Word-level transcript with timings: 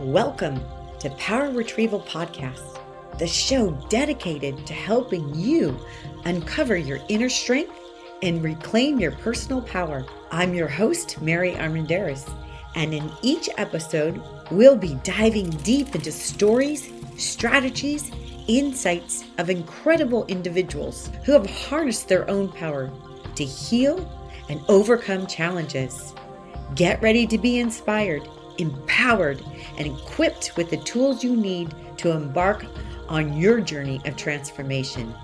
Welcome 0.00 0.60
to 0.98 1.08
Power 1.10 1.52
Retrieval 1.52 2.00
Podcast, 2.00 2.80
the 3.16 3.28
show 3.28 3.70
dedicated 3.88 4.66
to 4.66 4.72
helping 4.72 5.32
you 5.36 5.78
uncover 6.24 6.76
your 6.76 6.98
inner 7.08 7.28
strength 7.28 7.78
and 8.20 8.42
reclaim 8.42 8.98
your 8.98 9.12
personal 9.12 9.62
power. 9.62 10.04
I'm 10.32 10.52
your 10.52 10.66
host, 10.66 11.22
Mary 11.22 11.52
Armandaris, 11.52 12.28
and 12.74 12.92
in 12.92 13.08
each 13.22 13.48
episode, 13.56 14.20
we'll 14.50 14.76
be 14.76 14.98
diving 15.04 15.50
deep 15.50 15.94
into 15.94 16.10
stories, 16.10 16.90
strategies, 17.16 18.10
insights 18.48 19.22
of 19.38 19.48
incredible 19.48 20.26
individuals 20.26 21.08
who 21.24 21.30
have 21.30 21.48
harnessed 21.48 22.08
their 22.08 22.28
own 22.28 22.48
power 22.48 22.90
to 23.36 23.44
heal 23.44 24.10
and 24.48 24.60
overcome 24.66 25.28
challenges. 25.28 26.14
Get 26.74 27.00
ready 27.00 27.28
to 27.28 27.38
be 27.38 27.60
inspired 27.60 28.28
empowered, 28.58 29.42
and 29.78 29.86
equipped 29.86 30.56
with 30.56 30.70
the 30.70 30.76
tools 30.78 31.22
you 31.24 31.36
need 31.36 31.74
to 31.98 32.10
embark 32.10 32.66
on 33.08 33.36
your 33.36 33.60
journey 33.60 34.00
of 34.04 34.16
transformation. 34.16 35.14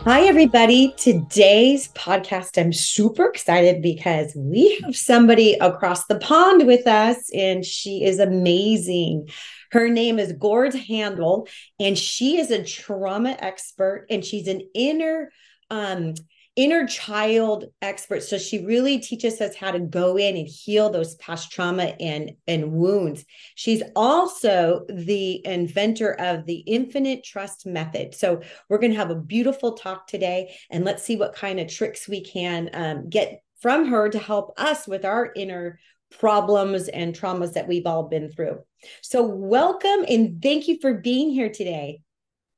Hi, 0.00 0.22
everybody. 0.22 0.94
Today's 0.96 1.88
podcast, 1.88 2.60
I'm 2.60 2.72
super 2.72 3.26
excited 3.26 3.82
because 3.82 4.32
we 4.36 4.78
have 4.84 4.94
somebody 4.96 5.54
across 5.54 6.06
the 6.06 6.20
pond 6.20 6.64
with 6.64 6.86
us, 6.86 7.28
and 7.34 7.64
she 7.64 8.04
is 8.04 8.20
amazing. 8.20 9.28
Her 9.72 9.88
name 9.88 10.20
is 10.20 10.32
Gurds 10.32 10.76
Hundal, 10.76 11.48
and 11.80 11.98
she 11.98 12.38
is 12.38 12.52
a 12.52 12.62
trauma 12.62 13.36
expert, 13.40 14.06
and 14.08 14.24
she's 14.24 14.46
an 14.46 14.60
inner 14.74 15.32
um, 15.70 16.14
inner 16.56 16.86
child 16.86 17.66
expert. 17.82 18.22
So 18.22 18.38
she 18.38 18.64
really 18.64 18.98
teaches 18.98 19.40
us 19.42 19.54
how 19.54 19.70
to 19.70 19.78
go 19.78 20.16
in 20.16 20.36
and 20.36 20.48
heal 20.48 20.88
those 20.88 21.14
past 21.16 21.52
trauma 21.52 21.94
and 22.00 22.32
and 22.46 22.72
wounds. 22.72 23.24
She's 23.54 23.82
also 23.94 24.86
the 24.88 25.46
inventor 25.46 26.18
of 26.18 26.46
the 26.46 26.56
infinite 26.60 27.22
trust 27.24 27.66
method. 27.66 28.14
So 28.14 28.40
we're 28.68 28.78
going 28.78 28.92
to 28.92 28.98
have 28.98 29.10
a 29.10 29.16
beautiful 29.16 29.74
talk 29.74 30.06
today 30.06 30.56
and 30.70 30.84
let's 30.84 31.02
see 31.02 31.16
what 31.16 31.34
kind 31.34 31.60
of 31.60 31.68
tricks 31.68 32.08
we 32.08 32.24
can 32.24 32.70
um, 32.72 33.10
get 33.10 33.42
from 33.60 33.86
her 33.88 34.08
to 34.08 34.18
help 34.18 34.54
us 34.58 34.86
with 34.86 35.04
our 35.04 35.32
inner 35.36 35.78
problems 36.18 36.88
and 36.88 37.14
traumas 37.14 37.54
that 37.54 37.68
we've 37.68 37.86
all 37.86 38.04
been 38.04 38.30
through. 38.30 38.60
So 39.02 39.26
welcome 39.26 40.04
and 40.08 40.40
thank 40.40 40.68
you 40.68 40.78
for 40.80 40.94
being 40.94 41.30
here 41.30 41.50
today 41.50 42.00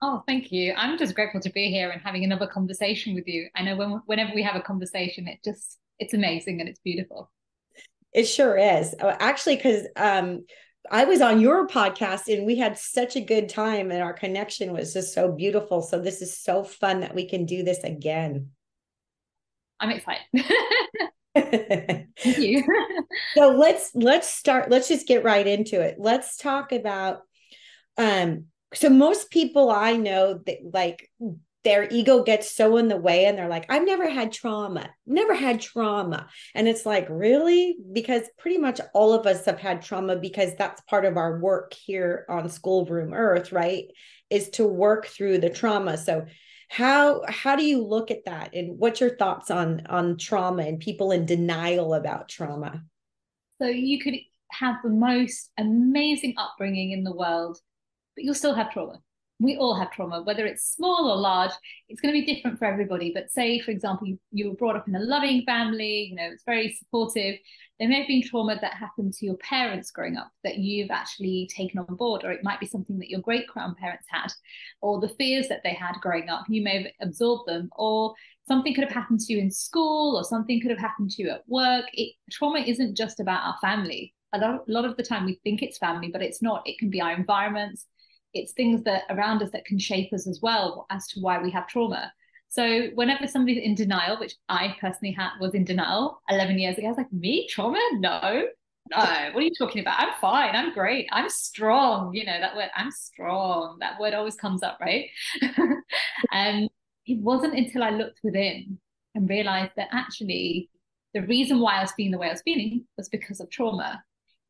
Oh, 0.00 0.22
thank 0.26 0.52
you. 0.52 0.74
I'm 0.76 0.96
just 0.96 1.14
grateful 1.14 1.40
to 1.40 1.50
be 1.50 1.70
here 1.70 1.90
and 1.90 2.00
having 2.00 2.24
another 2.24 2.46
conversation 2.46 3.14
with 3.14 3.26
you. 3.26 3.48
I 3.56 3.62
know 3.62 3.76
when, 3.76 4.02
whenever 4.06 4.32
we 4.34 4.42
have 4.42 4.54
a 4.54 4.60
conversation, 4.60 5.26
it 5.26 5.40
just 5.44 5.78
it's 5.98 6.14
amazing 6.14 6.60
and 6.60 6.68
it's 6.68 6.80
beautiful. 6.80 7.30
It 8.12 8.24
sure 8.24 8.56
is. 8.56 8.94
Oh, 9.00 9.08
actually, 9.08 9.56
because 9.56 9.86
um, 9.96 10.44
I 10.90 11.04
was 11.04 11.20
on 11.20 11.40
your 11.40 11.66
podcast 11.66 12.32
and 12.32 12.46
we 12.46 12.56
had 12.56 12.78
such 12.78 13.16
a 13.16 13.20
good 13.20 13.48
time 13.48 13.90
and 13.90 14.02
our 14.02 14.12
connection 14.12 14.72
was 14.72 14.92
just 14.92 15.12
so 15.12 15.32
beautiful. 15.32 15.82
So 15.82 16.00
this 16.00 16.22
is 16.22 16.38
so 16.38 16.62
fun 16.62 17.00
that 17.00 17.14
we 17.14 17.28
can 17.28 17.44
do 17.44 17.64
this 17.64 17.82
again. 17.82 18.50
I'm 19.80 19.90
excited. 19.90 20.22
Thank 21.34 22.38
you. 22.38 22.64
so 23.34 23.50
let's 23.50 23.90
let's 23.94 24.28
start. 24.28 24.70
Let's 24.70 24.88
just 24.88 25.06
get 25.06 25.24
right 25.24 25.46
into 25.46 25.80
it. 25.80 25.96
Let's 25.98 26.36
talk 26.36 26.72
about 26.72 27.20
um 27.96 28.46
so 28.74 28.88
most 28.90 29.30
people 29.30 29.70
I 29.70 29.96
know 29.96 30.40
that 30.46 30.58
like 30.72 31.10
their 31.64 31.88
ego 31.90 32.22
gets 32.22 32.54
so 32.54 32.76
in 32.76 32.88
the 32.88 32.96
way 32.96 33.24
and 33.24 33.36
they're 33.36 33.48
like 33.48 33.66
i've 33.68 33.84
never 33.84 34.08
had 34.08 34.30
trauma 34.30 34.88
never 35.08 35.34
had 35.34 35.60
trauma. 35.60 36.28
And 36.54 36.68
it's 36.68 36.86
like 36.86 37.06
really? 37.08 37.76
Because 37.92 38.22
pretty 38.38 38.58
much 38.58 38.80
all 38.94 39.12
of 39.12 39.26
us 39.26 39.44
have 39.46 39.58
had 39.58 39.82
trauma 39.82 40.16
because 40.16 40.54
that's 40.56 40.80
part 40.82 41.04
of 41.04 41.16
our 41.16 41.40
work 41.40 41.74
here 41.74 42.26
on 42.28 42.48
schoolroom 42.48 43.14
earth 43.14 43.52
right 43.52 43.86
is 44.30 44.50
to 44.50 44.66
work 44.66 45.06
through 45.06 45.38
the 45.38 45.50
trauma. 45.50 45.96
So 45.96 46.26
how 46.68 47.22
how 47.26 47.56
do 47.56 47.64
you 47.64 47.82
look 47.82 48.10
at 48.10 48.26
that? 48.26 48.54
And 48.54 48.78
what's 48.78 49.00
your 49.00 49.16
thoughts 49.16 49.50
on 49.50 49.86
on 49.86 50.18
trauma 50.18 50.62
and 50.62 50.78
people 50.78 51.10
in 51.10 51.24
denial 51.24 51.94
about 51.94 52.28
trauma? 52.28 52.82
So 53.60 53.66
you 53.66 53.98
could 53.98 54.14
have 54.50 54.76
the 54.82 54.90
most 54.90 55.50
amazing 55.58 56.34
upbringing 56.36 56.92
in 56.92 57.04
the 57.04 57.14
world 57.14 57.58
but 58.18 58.24
you'll 58.24 58.34
still 58.34 58.54
have 58.54 58.72
trauma. 58.72 58.98
We 59.38 59.56
all 59.56 59.76
have 59.78 59.92
trauma, 59.92 60.22
whether 60.22 60.44
it's 60.44 60.74
small 60.74 61.08
or 61.08 61.16
large. 61.16 61.52
It's 61.88 62.00
going 62.00 62.12
to 62.12 62.20
be 62.20 62.34
different 62.34 62.58
for 62.58 62.64
everybody. 62.64 63.12
But 63.14 63.30
say, 63.30 63.60
for 63.60 63.70
example, 63.70 64.08
you, 64.08 64.18
you 64.32 64.48
were 64.48 64.56
brought 64.56 64.74
up 64.74 64.88
in 64.88 64.96
a 64.96 64.98
loving 64.98 65.44
family, 65.44 66.08
you 66.10 66.16
know, 66.16 66.28
it's 66.32 66.42
very 66.42 66.72
supportive. 66.72 67.36
There 67.78 67.88
may 67.88 68.00
have 68.00 68.08
been 68.08 68.24
trauma 68.24 68.58
that 68.60 68.74
happened 68.74 69.12
to 69.14 69.26
your 69.26 69.36
parents 69.36 69.92
growing 69.92 70.16
up 70.16 70.32
that 70.42 70.58
you've 70.58 70.90
actually 70.90 71.48
taken 71.54 71.78
on 71.78 71.94
board, 71.94 72.24
or 72.24 72.32
it 72.32 72.42
might 72.42 72.58
be 72.58 72.66
something 72.66 72.98
that 72.98 73.08
your 73.08 73.20
great 73.20 73.46
grandparents 73.46 74.06
had, 74.10 74.32
or 74.80 75.00
the 75.00 75.10
fears 75.10 75.46
that 75.46 75.60
they 75.62 75.74
had 75.74 75.94
growing 76.00 76.28
up. 76.28 76.46
You 76.48 76.64
may 76.64 76.82
have 76.82 76.92
absorbed 77.00 77.48
them, 77.48 77.70
or 77.76 78.14
something 78.48 78.74
could 78.74 78.82
have 78.82 78.92
happened 78.92 79.20
to 79.20 79.32
you 79.32 79.38
in 79.38 79.52
school, 79.52 80.16
or 80.16 80.24
something 80.24 80.60
could 80.60 80.72
have 80.72 80.80
happened 80.80 81.12
to 81.12 81.22
you 81.22 81.30
at 81.30 81.44
work. 81.46 81.84
It, 81.92 82.16
trauma 82.32 82.58
isn't 82.58 82.96
just 82.96 83.20
about 83.20 83.44
our 83.44 83.56
family. 83.60 84.12
A 84.32 84.38
lot, 84.38 84.64
a 84.68 84.72
lot 84.72 84.84
of 84.84 84.96
the 84.96 85.04
time 85.04 85.24
we 85.24 85.38
think 85.44 85.62
it's 85.62 85.78
family, 85.78 86.08
but 86.08 86.22
it's 86.22 86.42
not. 86.42 86.66
It 86.66 86.80
can 86.80 86.90
be 86.90 87.00
our 87.00 87.12
environments 87.12 87.86
it's 88.34 88.52
things 88.52 88.82
that 88.84 89.04
around 89.10 89.42
us 89.42 89.50
that 89.52 89.64
can 89.64 89.78
shape 89.78 90.12
us 90.12 90.26
as 90.26 90.40
well 90.42 90.86
as 90.90 91.06
to 91.08 91.20
why 91.20 91.40
we 91.40 91.50
have 91.50 91.66
trauma. 91.66 92.12
So 92.48 92.88
whenever 92.94 93.26
somebody's 93.26 93.62
in 93.62 93.74
denial, 93.74 94.18
which 94.18 94.34
I 94.48 94.74
personally 94.80 95.12
had 95.12 95.30
was 95.40 95.54
in 95.54 95.64
denial 95.64 96.22
11 96.30 96.58
years 96.58 96.78
ago, 96.78 96.86
I 96.86 96.90
was 96.90 96.98
like, 96.98 97.12
me 97.12 97.46
trauma? 97.48 97.80
No, 97.94 98.46
no. 98.90 98.98
What 99.32 99.36
are 99.36 99.42
you 99.42 99.54
talking 99.58 99.82
about? 99.82 100.00
I'm 100.00 100.14
fine. 100.20 100.56
I'm 100.56 100.72
great. 100.72 101.08
I'm 101.12 101.28
strong. 101.28 102.14
You 102.14 102.24
know 102.24 102.40
that 102.40 102.56
word. 102.56 102.70
I'm 102.74 102.90
strong. 102.90 103.76
That 103.80 104.00
word 104.00 104.14
always 104.14 104.36
comes 104.36 104.62
up, 104.62 104.78
right? 104.80 105.06
and 106.32 106.64
um, 106.64 106.68
it 107.06 107.18
wasn't 107.18 107.54
until 107.54 107.82
I 107.82 107.90
looked 107.90 108.20
within 108.24 108.78
and 109.14 109.28
realized 109.28 109.72
that 109.76 109.88
actually 109.92 110.70
the 111.14 111.22
reason 111.22 111.60
why 111.60 111.78
I 111.78 111.82
was 111.82 111.92
feeling 111.92 112.12
the 112.12 112.18
way 112.18 112.28
I 112.28 112.32
was 112.32 112.42
feeling 112.42 112.84
was 112.96 113.08
because 113.08 113.40
of 113.40 113.50
trauma 113.50 114.02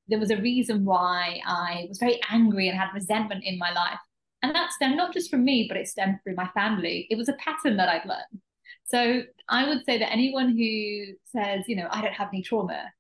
there 0.09 0.19
was 0.19 0.31
a 0.31 0.41
reason 0.41 0.85
why 0.85 1.41
I 1.47 1.87
was 1.89 1.99
very 1.99 2.21
angry 2.31 2.69
and 2.69 2.79
had 2.79 2.95
resentment 2.95 3.45
in 3.45 3.59
my 3.59 3.73
life. 3.73 3.99
And 4.43 4.55
that 4.55 4.73
stemmed 4.73 4.97
not 4.97 5.13
just 5.13 5.31
from 5.31 5.45
me, 5.45 5.67
but 5.69 5.77
it 5.77 5.89
stemmed 5.89 6.19
through 6.23 6.37
my 6.37 6.49
family. 6.55 7.07
It 7.11 7.17
was 7.17 7.29
a 7.29 7.35
pattern 7.35 7.77
that 7.77 7.89
I'd 7.89 8.07
learned. 8.07 8.43
So 8.85 9.23
I 9.49 9.69
would 9.69 9.85
say 9.85 9.99
that 9.99 10.13
anyone 10.13 10.57
who 10.57 11.15
says, 11.25 11.65
you 11.67 11.77
know, 11.77 11.89
I 11.91 12.01
don't 12.01 12.15
have 12.15 12.29
any 12.33 12.43
trauma, 12.43 12.91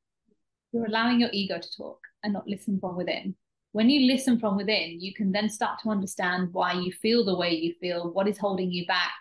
you're 0.72 0.86
allowing 0.86 1.20
your 1.20 1.30
ego 1.32 1.58
to 1.58 1.76
talk 1.76 2.00
and 2.22 2.32
not 2.32 2.46
listen 2.46 2.78
from 2.78 2.96
within. 2.96 3.34
When 3.72 3.88
you 3.88 4.10
listen 4.12 4.38
from 4.38 4.56
within, 4.56 5.00
you 5.00 5.14
can 5.14 5.32
then 5.32 5.48
start 5.48 5.78
to 5.82 5.90
understand 5.90 6.48
why 6.52 6.72
you 6.72 6.90
feel 6.90 7.24
the 7.24 7.36
way 7.36 7.54
you 7.54 7.74
feel, 7.80 8.10
what 8.12 8.28
is 8.28 8.38
holding 8.38 8.70
you 8.70 8.86
back. 8.86 9.12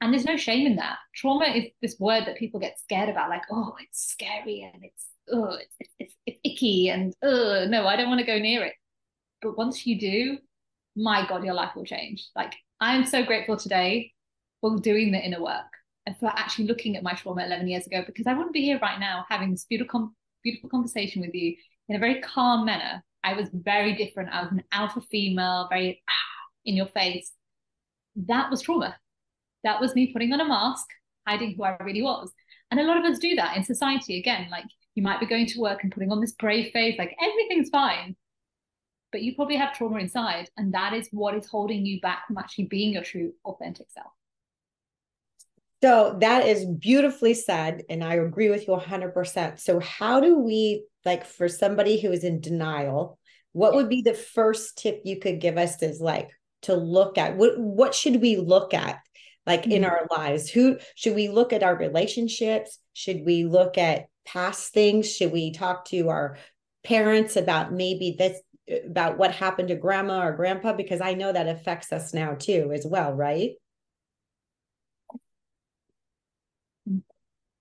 And 0.00 0.12
there's 0.12 0.24
no 0.24 0.36
shame 0.36 0.66
in 0.66 0.76
that. 0.76 0.98
Trauma 1.14 1.46
is 1.46 1.64
this 1.80 1.98
word 1.98 2.26
that 2.26 2.36
people 2.36 2.60
get 2.60 2.78
scared 2.78 3.08
about, 3.08 3.30
like, 3.30 3.44
oh, 3.50 3.74
it's 3.80 4.06
scary 4.06 4.70
and 4.72 4.84
it's 4.84 5.06
oh, 5.32 5.56
it's, 5.78 5.90
it's, 5.98 6.14
it's 6.26 6.38
icky 6.44 6.88
and 6.88 7.14
oh, 7.22 7.66
no, 7.68 7.86
I 7.86 7.96
don't 7.96 8.08
want 8.08 8.20
to 8.20 8.26
go 8.26 8.38
near 8.38 8.64
it. 8.64 8.74
But 9.42 9.56
once 9.56 9.86
you 9.86 9.98
do, 9.98 10.38
my 10.96 11.26
God, 11.28 11.44
your 11.44 11.54
life 11.54 11.74
will 11.74 11.84
change. 11.84 12.28
Like 12.36 12.54
I'm 12.80 13.06
so 13.06 13.24
grateful 13.24 13.56
today 13.56 14.12
for 14.60 14.78
doing 14.78 15.12
the 15.12 15.18
inner 15.18 15.42
work 15.42 15.66
and 16.06 16.16
for 16.18 16.26
actually 16.26 16.66
looking 16.66 16.96
at 16.96 17.02
my 17.02 17.14
trauma 17.14 17.44
11 17.44 17.68
years 17.68 17.86
ago 17.86 18.02
because 18.06 18.26
I 18.26 18.34
wouldn't 18.34 18.52
be 18.52 18.62
here 18.62 18.78
right 18.80 19.00
now 19.00 19.24
having 19.28 19.50
this 19.50 19.66
beautiful, 19.68 20.12
beautiful 20.42 20.70
conversation 20.70 21.22
with 21.22 21.34
you 21.34 21.54
in 21.88 21.96
a 21.96 21.98
very 21.98 22.20
calm 22.20 22.64
manner. 22.64 23.02
I 23.22 23.34
was 23.34 23.48
very 23.52 23.94
different. 23.94 24.30
I 24.30 24.42
was 24.42 24.52
an 24.52 24.64
alpha 24.70 25.00
female, 25.00 25.66
very 25.70 26.02
ah, 26.08 26.12
in 26.64 26.76
your 26.76 26.86
face. 26.86 27.32
That 28.16 28.50
was 28.50 28.60
trauma. 28.62 28.96
That 29.64 29.80
was 29.80 29.94
me 29.94 30.12
putting 30.12 30.32
on 30.32 30.40
a 30.40 30.48
mask, 30.48 30.86
hiding 31.26 31.54
who 31.56 31.64
I 31.64 31.76
really 31.80 32.02
was. 32.02 32.30
And 32.70 32.78
a 32.78 32.84
lot 32.84 32.98
of 32.98 33.04
us 33.04 33.18
do 33.18 33.34
that 33.36 33.56
in 33.56 33.64
society. 33.64 34.18
Again, 34.18 34.48
like 34.50 34.66
you 34.94 35.02
might 35.02 35.20
be 35.20 35.26
going 35.26 35.46
to 35.46 35.60
work 35.60 35.82
and 35.82 35.92
putting 35.92 36.12
on 36.12 36.20
this 36.20 36.32
brave 36.32 36.72
face, 36.72 36.96
like 36.98 37.16
everything's 37.22 37.70
fine. 37.70 38.16
But 39.12 39.22
you 39.22 39.34
probably 39.34 39.56
have 39.56 39.74
trauma 39.74 39.98
inside. 39.98 40.48
And 40.56 40.74
that 40.74 40.92
is 40.92 41.08
what 41.12 41.34
is 41.36 41.46
holding 41.46 41.86
you 41.86 42.00
back 42.00 42.26
from 42.26 42.38
actually 42.38 42.66
being 42.66 42.92
your 42.92 43.04
true, 43.04 43.32
authentic 43.44 43.86
self. 43.90 44.12
So 45.82 46.16
that 46.20 46.46
is 46.46 46.64
beautifully 46.64 47.34
said. 47.34 47.82
And 47.88 48.02
I 48.02 48.14
agree 48.14 48.50
with 48.50 48.66
you 48.66 48.74
100%. 48.74 49.60
So, 49.60 49.80
how 49.80 50.20
do 50.20 50.38
we, 50.38 50.84
like, 51.04 51.26
for 51.26 51.48
somebody 51.48 52.00
who 52.00 52.10
is 52.10 52.24
in 52.24 52.40
denial, 52.40 53.18
what 53.54 53.74
would 53.74 53.88
be 53.88 54.02
the 54.02 54.14
first 54.14 54.76
tip 54.78 55.02
you 55.04 55.18
could 55.18 55.40
give 55.40 55.56
us 55.56 55.80
is 55.82 56.00
like 56.00 56.30
to 56.62 56.74
look 56.74 57.16
at 57.16 57.36
what 57.36 57.58
what 57.58 57.94
should 57.94 58.20
we 58.20 58.36
look 58.36 58.74
at 58.74 58.98
like 59.46 59.62
mm-hmm. 59.62 59.72
in 59.72 59.84
our 59.84 60.06
lives 60.10 60.50
who 60.50 60.76
should 60.94 61.14
we 61.14 61.28
look 61.28 61.52
at 61.52 61.62
our 61.62 61.76
relationships 61.76 62.78
should 62.92 63.24
we 63.24 63.44
look 63.44 63.78
at 63.78 64.06
past 64.24 64.72
things? 64.72 65.14
Should 65.14 65.32
we 65.32 65.52
talk 65.52 65.84
to 65.86 66.08
our 66.08 66.36
parents 66.84 67.36
about 67.36 67.72
maybe 67.72 68.16
this 68.18 68.40
about 68.86 69.18
what 69.18 69.32
happened 69.34 69.68
to 69.68 69.76
grandma 69.76 70.26
or 70.26 70.32
grandpa 70.32 70.72
because 70.72 71.00
I 71.00 71.14
know 71.14 71.32
that 71.32 71.48
affects 71.48 71.92
us 71.92 72.14
now 72.14 72.34
too 72.34 72.72
as 72.72 72.86
well, 72.86 73.12
right? 73.12 73.50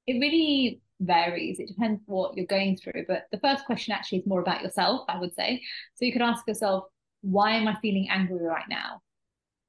It 0.06 0.13
really 0.13 0.81
varies. 1.00 1.60
It 1.60 1.68
depends 1.68 2.01
what 2.06 2.36
you're 2.38 2.45
going 2.45 2.77
through. 2.77 3.06
But 3.07 3.27
the 3.31 3.39
first 3.39 3.66
question 3.66 3.94
actually 3.94 4.19
is 4.19 4.27
more 4.27 4.42
about 4.42 4.62
yourself, 4.62 5.06
I 5.09 5.19
would 5.19 5.33
say. 5.36 5.62
So 5.95 6.06
you 6.06 6.13
could 6.13 6.21
ask 6.21 6.48
yourself, 6.48 6.86
why 7.21 7.51
am 7.51 7.68
I 7.68 7.77
feeling 7.81 8.07
angry 8.09 8.42
right 8.42 8.68
now? 8.69 9.01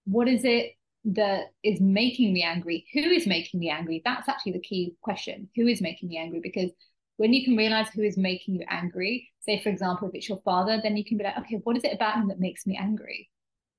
What 0.04 0.28
is 0.28 0.44
it 0.44 0.72
that 1.04 1.52
is 1.62 1.80
making 1.80 2.32
me 2.32 2.42
angry? 2.42 2.86
Who 2.94 3.00
is 3.00 3.26
making 3.26 3.60
me 3.60 3.70
angry? 3.70 4.00
That's 4.04 4.28
actually 4.28 4.52
the 4.52 4.60
key 4.60 4.94
question. 5.02 5.48
Who 5.56 5.66
is 5.66 5.80
making 5.80 6.08
me 6.08 6.16
angry? 6.16 6.40
Because 6.42 6.70
when 7.16 7.32
you 7.32 7.44
can 7.44 7.56
realize 7.56 7.88
who 7.88 8.02
is 8.02 8.16
making 8.16 8.56
you 8.56 8.64
angry, 8.68 9.30
say, 9.40 9.62
for 9.62 9.68
example, 9.68 10.08
if 10.08 10.14
it's 10.14 10.28
your 10.28 10.40
father, 10.44 10.80
then 10.82 10.96
you 10.96 11.04
can 11.04 11.18
be 11.18 11.24
like, 11.24 11.38
okay, 11.38 11.60
what 11.62 11.76
is 11.76 11.84
it 11.84 11.94
about 11.94 12.16
him 12.16 12.28
that 12.28 12.40
makes 12.40 12.66
me 12.66 12.76
angry? 12.80 13.28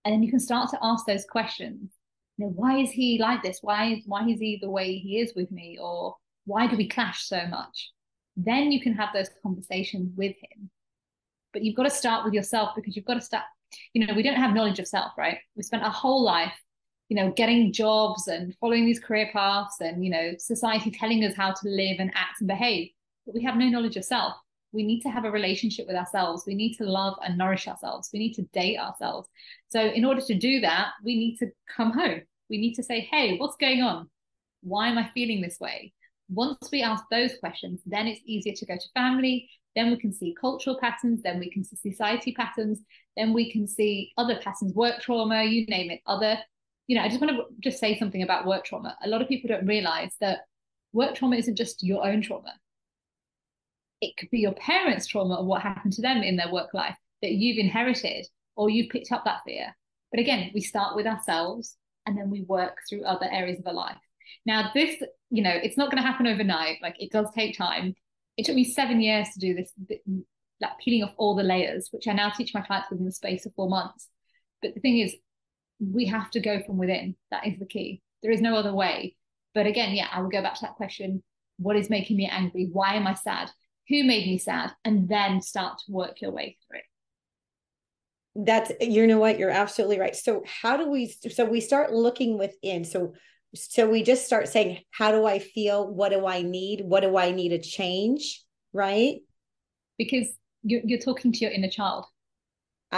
And 0.04 0.14
then 0.14 0.24
you 0.24 0.30
can 0.30 0.40
start 0.40 0.70
to 0.70 0.80
ask 0.82 1.06
those 1.06 1.26
questions. 1.26 1.92
You 2.38 2.46
know, 2.46 2.52
why 2.56 2.78
is 2.78 2.92
he 2.92 3.18
like 3.20 3.42
this? 3.42 3.60
Why, 3.62 4.02
why 4.06 4.28
is 4.28 4.40
he 4.40 4.60
the 4.62 4.70
way 4.70 4.98
he 4.98 5.20
is 5.20 5.34
with 5.36 5.52
me? 5.52 5.78
Or 5.82 6.16
why 6.46 6.68
do 6.68 6.78
we 6.78 6.88
clash 6.88 7.24
so 7.24 7.46
much? 7.48 7.92
Then 8.38 8.72
you 8.72 8.82
can 8.82 8.94
have 8.94 9.10
those 9.14 9.30
conversations 9.42 10.12
with 10.16 10.36
him. 10.36 10.70
But 11.54 11.64
you've 11.64 11.76
got 11.76 11.84
to 11.84 11.90
start 11.90 12.24
with 12.24 12.34
yourself 12.34 12.72
because 12.76 12.96
you've 12.96 13.06
got 13.06 13.16
to 13.16 13.22
start, 13.22 13.44
you 13.94 14.06
know, 14.06 14.14
we 14.14 14.24
don't 14.24 14.36
have 14.36 14.54
knowledge 14.54 14.80
of 14.80 14.88
self, 14.88 15.14
right? 15.18 15.38
We 15.56 15.64
spent 15.64 15.84
our 15.84 15.92
whole 15.92 16.24
life, 16.24 16.54
you 17.10 17.16
know, 17.16 17.32
getting 17.32 17.72
jobs 17.72 18.28
and 18.28 18.56
following 18.60 18.86
these 18.86 19.00
career 19.00 19.30
paths 19.32 19.76
and, 19.80 20.04
you 20.04 20.10
know, 20.10 20.34
society 20.38 20.92
telling 20.92 21.24
us 21.24 21.36
how 21.36 21.52
to 21.52 21.70
live 21.70 21.98
and 22.00 22.12
act 22.16 22.42
and 22.42 22.48
behave. 22.48 22.90
But 23.26 23.36
we 23.36 23.44
have 23.44 23.56
no 23.56 23.70
knowledge 23.70 23.98
of 23.98 24.06
self. 24.06 24.34
We 24.72 24.84
need 24.84 25.02
to 25.02 25.10
have 25.10 25.24
a 25.24 25.32
relationship 25.32 25.88
with 25.88 25.96
ourselves. 25.96 26.44
We 26.46 26.56
need 26.56 26.76
to 26.76 26.84
love 26.84 27.16
and 27.24 27.38
nourish 27.38 27.68
ourselves. 27.68 28.10
We 28.12 28.20
need 28.20 28.34
to 28.34 28.42
date 28.54 28.78
ourselves. 28.78 29.30
So, 29.70 29.80
in 29.80 30.04
order 30.04 30.22
to 30.22 30.36
do 30.36 30.60
that, 30.62 30.90
we 31.04 31.16
need 31.16 31.38
to 31.38 31.52
come 31.76 31.92
home. 31.92 32.22
We 32.50 32.58
need 32.58 32.74
to 32.74 32.84
say, 32.84 33.00
hey, 33.00 33.38
what's 33.38 33.56
going 33.56 33.82
on? 33.82 34.10
Why 34.62 34.90
am 34.90 34.98
I 34.98 35.10
feeling 35.14 35.42
this 35.42 35.60
way? 35.60 35.94
once 36.30 36.70
we 36.72 36.82
ask 36.82 37.04
those 37.10 37.38
questions, 37.40 37.82
then 37.86 38.08
it's 38.08 38.22
easier 38.26 38.54
to 38.54 38.66
go 38.66 38.76
to 38.76 38.90
family. 38.94 39.50
Then 39.76 39.92
we 39.92 39.98
can 39.98 40.14
see 40.14 40.36
cultural 40.40 40.78
patterns. 40.80 41.22
Then 41.22 41.40
we 41.40 41.50
can 41.50 41.64
see 41.64 41.76
society 41.76 42.34
patterns. 42.34 42.80
Then 43.18 43.34
we 43.34 43.52
can 43.52 43.68
see 43.68 44.12
other 44.18 44.40
patterns, 44.42 44.74
work 44.74 45.02
trauma, 45.02 45.44
you 45.44 45.66
name 45.68 45.92
it. 45.92 46.02
Other, 46.06 46.38
you 46.88 46.96
know, 46.96 47.04
I 47.04 47.10
just 47.10 47.22
want 47.22 47.36
to 47.36 47.44
just 47.60 47.80
say 47.80 47.98
something 47.98 48.22
about 48.22 48.46
work 48.46 48.66
trauma. 48.66 48.96
A 49.04 49.10
lot 49.10 49.22
of 49.22 49.28
people 49.28 49.48
don't 49.48 49.66
realize 49.66 50.12
that 50.22 50.40
work 50.94 51.16
trauma 51.16 51.36
isn't 51.36 51.58
just 51.58 51.84
your 51.84 52.06
own 52.06 52.22
trauma. 52.22 52.54
It 54.02 54.16
could 54.18 54.30
be 54.30 54.40
your 54.40 54.54
parents' 54.54 55.08
trauma 55.08 55.36
or 55.36 55.46
what 55.46 55.62
happened 55.62 55.94
to 55.94 56.02
them 56.02 56.18
in 56.22 56.36
their 56.36 56.52
work 56.52 56.74
life 56.74 56.98
that 57.22 57.32
you've 57.32 57.58
inherited 57.58 58.28
or 58.56 58.70
you've 58.70 58.90
picked 58.90 59.12
up 59.12 59.26
that 59.26 59.42
fear. 59.46 59.76
But 60.12 60.20
again, 60.20 60.52
we 60.54 60.62
start 60.62 60.96
with 60.96 61.08
ourselves 61.08 61.76
and 62.06 62.18
then 62.18 62.30
we 62.30 62.42
work 62.42 62.78
through 62.88 63.04
other 63.04 63.28
areas 63.32 63.60
of 63.60 63.68
our 63.68 63.74
life. 63.74 63.98
Now, 64.46 64.70
this, 64.74 65.02
you 65.30 65.42
know, 65.42 65.52
it's 65.52 65.78
not 65.78 65.90
going 65.90 66.02
to 66.02 66.08
happen 66.08 66.28
overnight. 66.28 66.78
Like 66.82 66.96
it 67.00 67.12
does 67.12 67.28
take 67.34 67.58
time. 67.58 67.96
It 68.38 68.46
took 68.46 68.56
me 68.56 68.64
seven 68.64 69.02
years 69.02 69.30
to 69.34 69.40
do 69.40 69.56
this, 69.56 69.72
like 70.62 70.72
peeling 70.84 71.04
off 71.04 71.14
all 71.18 71.36
the 71.36 71.44
layers, 71.44 71.90
which 71.92 72.08
I 72.08 72.14
now 72.14 72.30
teach 72.30 72.54
my 72.54 72.62
clients 72.62 72.90
within 72.90 73.06
the 73.06 73.12
space 73.12 73.46
of 73.46 73.54
four 73.56 73.70
months. 73.70 74.08
But 74.62 74.76
the 74.76 74.82
thing 74.82 75.00
is, 75.00 75.16
we 75.80 76.06
have 76.06 76.32
to 76.32 76.40
go 76.40 76.62
from 76.64 76.78
within. 76.78 77.16
That 77.32 77.48
is 77.48 77.60
the 77.60 77.66
key. 77.66 78.02
There 78.22 78.32
is 78.32 78.42
no 78.42 78.56
other 78.56 78.74
way. 78.74 79.16
But 79.54 79.68
again, 79.68 79.94
yeah, 79.94 80.08
I 80.12 80.22
will 80.22 80.30
go 80.30 80.42
back 80.42 80.56
to 80.56 80.62
that 80.62 80.76
question 80.76 81.24
what 81.58 81.78
is 81.78 81.90
making 81.90 82.18
me 82.18 82.28
angry? 82.28 82.70
Why 82.72 82.96
am 82.96 83.08
I 83.08 83.14
sad? 83.14 83.50
Who 83.88 84.04
made 84.04 84.28
me 84.28 84.38
sad? 84.38 84.72
And 84.84 85.08
then 85.08 85.42
start 85.42 85.78
to 85.86 85.92
work 85.92 86.20
your 86.20 86.32
way 86.32 86.58
through 86.68 86.80
it 86.80 86.86
that's 88.36 88.72
you 88.82 89.08
know 89.08 89.18
what 89.18 89.40
you're 89.40 89.50
absolutely 89.50 89.98
right 89.98 90.16
so 90.16 90.44
how 90.46 90.76
do 90.76 90.90
we 90.90 91.08
so 91.32 91.46
we 91.46 91.62
start 91.62 91.94
looking 91.94 92.38
within 92.38 92.84
so 92.84 93.14
so 93.54 93.90
we 93.90 94.04
just 94.04 94.26
start 94.26 94.50
saying 94.50 94.80
how 94.92 95.12
do 95.12 95.26
i 95.26 95.40
feel 95.40 95.88
what 95.88 96.10
do 96.10 96.28
i 96.28 96.42
need 96.42 96.82
what 96.84 97.02
do 97.02 97.18
i 97.18 97.32
need 97.32 97.50
to 97.50 97.62
change 97.62 98.44
right 98.74 99.20
because 99.98 100.28
you're, 100.64 100.82
you're 100.84 101.00
talking 101.00 101.32
to 101.32 101.40
your 101.40 101.52
inner 101.52 101.70
child 101.70 102.06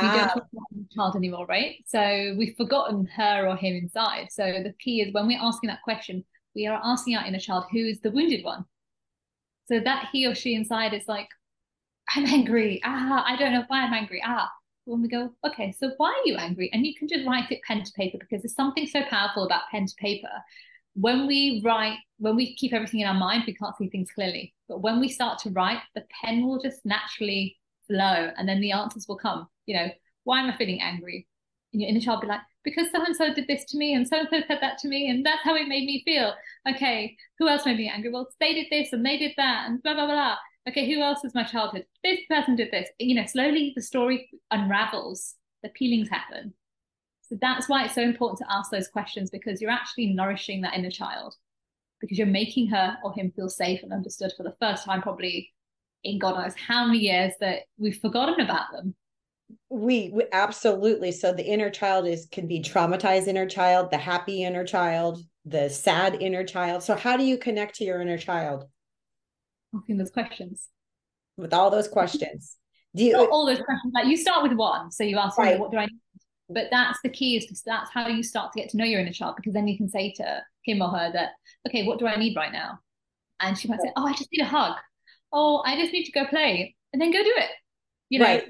ah. 0.04 0.14
don't 0.16 0.30
ah. 0.30 0.34
talk 0.34 0.48
about 0.52 0.66
the 0.72 0.96
child 0.96 1.16
anymore 1.16 1.46
right 1.48 1.76
so 1.86 2.36
we've 2.38 2.56
forgotten 2.56 3.06
her 3.06 3.48
or 3.48 3.56
him 3.56 3.76
inside 3.76 4.28
so 4.32 4.44
the 4.64 4.74
key 4.80 5.02
is 5.02 5.14
when 5.14 5.28
we're 5.28 5.42
asking 5.42 5.68
that 5.68 5.82
question 5.84 6.24
we 6.56 6.66
are 6.68 6.82
asking 6.84 7.16
our 7.16 7.26
inner 7.26 7.40
child 7.40 7.66
who 7.72 7.80
is 7.80 8.00
the 8.02 8.12
wounded 8.12 8.44
one 8.44 8.66
so 9.68 9.80
that 9.80 10.08
he 10.12 10.26
or 10.26 10.36
she 10.36 10.56
inside 10.56 10.94
is 10.94 11.08
like 11.08 11.30
i'm 12.16 12.26
angry 12.26 12.82
ah 12.84 13.24
i 13.28 13.36
don't 13.36 13.52
know 13.52 13.64
why 13.68 13.82
i'm 13.82 13.94
angry 13.94 14.22
ah 14.26 14.50
when 14.88 15.02
we 15.02 15.10
go, 15.10 15.30
okay, 15.46 15.74
so 15.78 15.92
why 15.98 16.10
are 16.10 16.28
you 16.28 16.38
angry? 16.38 16.70
And 16.74 16.86
you 16.86 16.96
can 16.96 17.08
just 17.08 17.28
write 17.28 17.52
it 17.52 17.62
pen 17.68 17.84
to 17.84 17.92
paper 17.94 18.18
because 18.18 18.42
there's 18.42 18.56
something 18.56 18.88
so 18.88 19.04
powerful 19.04 19.44
about 19.44 19.64
pen 19.70 19.86
to 19.86 19.96
paper. 19.96 20.30
When 20.96 21.28
we 21.28 21.62
write, 21.64 21.98
when 22.18 22.36
we 22.36 22.56
keep 22.56 22.74
everything 22.74 23.02
in 23.02 23.08
our 23.08 23.14
mind, 23.14 23.44
we 23.46 23.54
can't 23.54 23.76
see 23.78 23.90
things 23.90 24.10
clearly. 24.12 24.56
But 24.68 24.82
when 24.82 25.00
we 25.00 25.10
start 25.10 25.40
to 25.40 25.50
write, 25.52 25.82
the 25.94 26.06
pen 26.22 26.46
will 26.46 26.60
just 26.60 26.86
naturally 26.86 27.58
flow 27.88 28.32
and 28.38 28.48
then 28.48 28.62
the 28.62 28.72
answers 28.72 29.08
will 29.08 29.18
come. 29.18 29.48
You 29.68 29.76
know, 29.76 29.90
why 30.24 30.42
am 30.42 30.50
I 30.50 30.58
feeling 30.58 30.82
angry? 30.82 31.28
And 31.74 31.82
your 31.82 31.90
inner 31.90 32.00
child 32.00 32.22
be 32.22 32.28
like, 32.28 32.42
because 32.64 32.88
so 32.92 33.04
and 33.04 33.16
so 33.16 33.34
did 33.34 33.48
this 33.48 33.66
to 33.66 33.78
me 33.78 33.94
and 33.94 34.08
so 34.08 34.18
and 34.18 34.28
so 34.32 34.42
said 34.48 34.60
that 34.62 34.80
to 34.80 34.88
me 34.88 35.10
and 35.10 35.26
that's 35.26 35.44
how 35.44 35.56
it 35.56 35.68
made 35.68 35.86
me 35.86 36.02
feel. 36.04 36.34
Okay, 36.68 37.16
who 37.38 37.48
else 37.48 37.66
made 37.66 37.78
me 37.78 37.92
angry? 37.94 38.10
Well, 38.10 38.28
they 38.40 38.54
did 38.54 38.68
this 38.72 38.92
and 38.92 39.06
they 39.06 39.18
did 39.18 39.34
that 39.38 39.68
and 39.68 39.84
blah 39.84 39.94
blah 39.94 40.08
blah 40.08 40.38
okay, 40.68 40.92
who 40.94 41.02
else 41.02 41.20
was 41.24 41.34
my 41.34 41.44
childhood? 41.44 41.86
This 42.04 42.20
person 42.30 42.56
did 42.56 42.72
this. 42.72 42.90
You 43.00 43.16
know, 43.16 43.26
slowly 43.26 43.74
the 43.76 43.82
story 43.82 44.30
unravels, 44.52 45.36
the 45.64 45.70
peelings 45.70 46.10
happen. 46.10 46.54
So 47.22 47.38
that's 47.42 47.68
why 47.68 47.86
it's 47.86 47.96
so 47.96 48.02
important 48.02 48.40
to 48.40 48.54
ask 48.54 48.72
those 48.72 48.88
questions 48.88 49.30
because 49.30 49.62
you're 49.62 49.72
actually 49.72 50.08
nourishing 50.08 50.62
that 50.62 50.76
inner 50.76 50.92
child 50.92 51.36
because 52.00 52.18
you're 52.18 52.28
making 52.28 52.68
her 52.68 52.98
or 53.04 53.12
him 53.14 53.32
feel 53.36 53.50
safe 53.50 53.82
and 53.82 53.92
understood 53.92 54.32
for 54.38 54.44
the 54.44 54.56
first 54.62 54.86
time, 54.86 55.02
probably 55.02 55.52
in 56.04 56.20
God 56.20 56.38
knows 56.38 56.54
how 56.56 56.86
many 56.86 57.00
years 57.00 57.34
that 57.40 57.64
we've 57.78 57.98
forgotten 58.00 58.40
about 58.40 58.72
them. 58.72 58.96
We, 59.70 60.12
we 60.14 60.26
absolutely. 60.32 61.12
So 61.12 61.34
the 61.34 61.46
inner 61.46 61.70
child 61.70 62.08
is 62.08 62.28
can 62.32 62.48
be 62.48 62.62
traumatized 62.62 63.28
inner 63.28 63.46
child, 63.46 63.92
the 63.92 63.98
happy 63.98 64.44
inner 64.44 64.66
child, 64.66 65.20
the 65.46 65.70
sad 65.70 66.22
inner 66.22 66.44
child. 66.44 66.84
So 66.84 66.96
how 66.96 67.18
do 67.18 67.24
you 67.24 67.38
connect 67.38 67.76
to 67.76 67.86
your 67.86 68.02
inner 68.02 68.18
child? 68.18 68.66
asking 69.76 69.98
those 69.98 70.12
questions. 70.12 70.68
With 71.38 71.54
all 71.54 71.70
those 71.70 71.88
questions. 71.88 72.58
Do 72.96 73.04
you 73.04 73.14
Not 73.14 73.30
all 73.30 73.46
those 73.46 73.62
questions? 73.62 73.94
Like 73.94 74.08
you 74.08 74.18
start 74.18 74.44
with 74.44 74.54
one. 74.54 74.92
So 74.92 75.04
you 75.04 75.18
ask, 75.18 75.38
right. 75.38 75.60
what 75.60 75.72
do 75.72 75.78
I 75.78 75.86
need? 75.86 76.00
But 76.50 76.68
that's 76.72 77.00
the 77.04 77.10
key 77.10 77.38
is 77.38 77.46
because 77.46 77.62
that's 77.62 77.92
how 77.92 78.08
you 78.08 78.24
start 78.24 78.54
to 78.54 78.60
get 78.60 78.70
to 78.70 78.78
know 78.78 78.86
your 78.86 79.02
inner 79.02 79.12
child 79.12 79.36
because 79.36 79.54
then 79.54 79.68
you 79.68 79.78
can 79.78 79.90
say 79.90 80.14
to 80.14 80.42
him 80.64 80.82
or 80.82 80.90
her 80.90 81.12
that, 81.12 81.32
okay, 81.68 81.86
what 81.86 82.00
do 82.00 82.08
I 82.08 82.18
need 82.18 82.36
right 82.36 82.52
now? 82.52 82.80
And 83.40 83.58
she 83.58 83.68
might 83.68 83.82
say, 83.82 83.92
oh, 83.96 84.08
I 84.08 84.14
just 84.14 84.30
need 84.32 84.42
a 84.42 84.48
hug. 84.48 84.78
Oh, 85.32 85.62
I 85.66 85.80
just 85.80 85.92
need 85.92 86.06
to 86.06 86.12
go 86.12 86.26
play 86.26 86.76
and 86.94 87.02
then 87.02 87.12
go 87.12 87.22
do 87.22 87.34
it. 87.36 87.50
You 88.10 88.20
know, 88.20 88.26
right. 88.26 88.46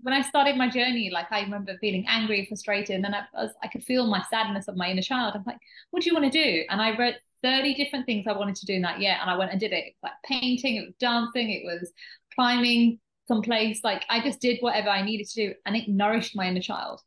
When 0.00 0.14
I 0.14 0.22
started 0.22 0.56
my 0.56 0.68
journey, 0.68 1.10
like 1.12 1.30
I 1.32 1.40
remember 1.40 1.76
feeling 1.80 2.04
angry, 2.08 2.46
frustrated, 2.46 2.96
and 2.96 3.04
then 3.04 3.14
I 3.14 3.24
was, 3.34 3.50
I 3.62 3.68
could 3.68 3.82
feel 3.82 4.06
my 4.06 4.22
sadness 4.30 4.68
of 4.68 4.76
my 4.76 4.90
inner 4.90 5.02
child. 5.02 5.34
I'm 5.34 5.42
like, 5.46 5.58
what 5.90 6.02
do 6.02 6.08
you 6.08 6.14
want 6.14 6.32
to 6.32 6.44
do? 6.44 6.64
And 6.70 6.80
I 6.80 6.96
wrote 6.96 7.14
30 7.42 7.74
different 7.74 8.06
things 8.06 8.26
I 8.28 8.32
wanted 8.32 8.56
to 8.56 8.66
do 8.66 8.74
in 8.74 8.82
that 8.82 9.00
year. 9.00 9.16
And 9.20 9.28
I 9.28 9.36
went 9.36 9.50
and 9.50 9.60
did 9.60 9.72
it. 9.72 9.86
it 9.86 9.94
like 10.02 10.12
painting, 10.24 10.76
it 10.76 10.86
was 10.86 10.94
dancing, 11.00 11.50
it 11.50 11.64
was 11.64 11.92
climbing 12.34 13.00
someplace. 13.26 13.80
Like 13.82 14.04
I 14.08 14.22
just 14.22 14.40
did 14.40 14.58
whatever 14.60 14.88
I 14.88 15.02
needed 15.02 15.28
to 15.28 15.46
do. 15.48 15.54
And 15.66 15.76
it 15.76 15.88
nourished 15.88 16.36
my 16.36 16.46
inner 16.46 16.60
child. 16.60 17.00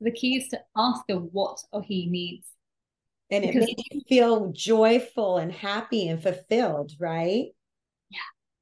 The 0.00 0.12
key 0.12 0.36
is 0.36 0.48
to 0.48 0.60
ask 0.76 1.02
her 1.08 1.16
what 1.16 1.58
or 1.72 1.82
he 1.82 2.06
needs. 2.06 2.46
And 3.30 3.44
it 3.44 3.54
made 3.54 3.76
you 3.90 4.00
feel 4.08 4.52
joyful 4.52 5.36
and 5.36 5.52
happy 5.52 6.08
and 6.08 6.22
fulfilled, 6.22 6.92
right? 6.98 7.48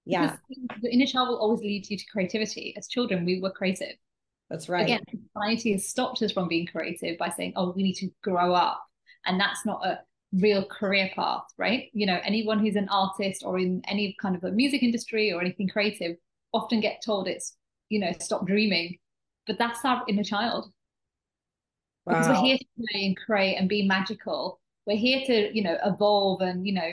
Yeah. 0.06 0.36
Because 0.48 0.82
the 0.82 0.92
inner 0.92 1.04
child 1.04 1.28
will 1.28 1.38
always 1.38 1.60
lead 1.60 1.90
you 1.90 1.98
to 1.98 2.04
creativity. 2.10 2.74
As 2.76 2.88
children, 2.88 3.24
we 3.24 3.40
were 3.40 3.50
creative. 3.50 3.96
That's 4.48 4.68
right. 4.68 4.84
Again, 4.84 5.00
society 5.34 5.72
has 5.72 5.88
stopped 5.88 6.22
us 6.22 6.30
from 6.32 6.46
being 6.46 6.66
creative 6.66 7.18
by 7.18 7.30
saying, 7.30 7.54
oh, 7.56 7.72
we 7.74 7.82
need 7.82 7.96
to 7.96 8.10
grow 8.22 8.54
up. 8.54 8.82
And 9.26 9.40
that's 9.40 9.66
not 9.66 9.84
a 9.84 9.98
real 10.32 10.64
career 10.64 11.10
path, 11.14 11.42
right? 11.58 11.90
You 11.92 12.06
know, 12.06 12.20
anyone 12.22 12.60
who's 12.60 12.76
an 12.76 12.88
artist 12.88 13.42
or 13.44 13.58
in 13.58 13.82
any 13.88 14.16
kind 14.22 14.36
of 14.36 14.44
a 14.44 14.52
music 14.52 14.84
industry 14.84 15.32
or 15.32 15.40
anything 15.40 15.68
creative 15.68 16.16
often 16.52 16.80
get 16.80 17.02
told 17.04 17.26
it's, 17.26 17.56
you 17.88 17.98
know, 17.98 18.12
stop 18.20 18.46
dreaming. 18.46 18.98
But 19.48 19.58
that's 19.58 19.84
our 19.84 20.04
inner 20.08 20.24
child. 20.24 20.70
Wow. 22.04 22.14
Because 22.14 22.28
we're 22.28 22.44
here 22.44 22.58
to 22.58 22.66
play 22.78 23.06
and 23.06 23.16
create 23.16 23.56
and 23.56 23.68
be 23.68 23.86
magical. 23.86 24.60
We're 24.86 24.96
here 24.96 25.22
to, 25.26 25.56
you 25.56 25.64
know, 25.64 25.76
evolve 25.84 26.40
and, 26.40 26.64
you 26.64 26.74
know, 26.74 26.92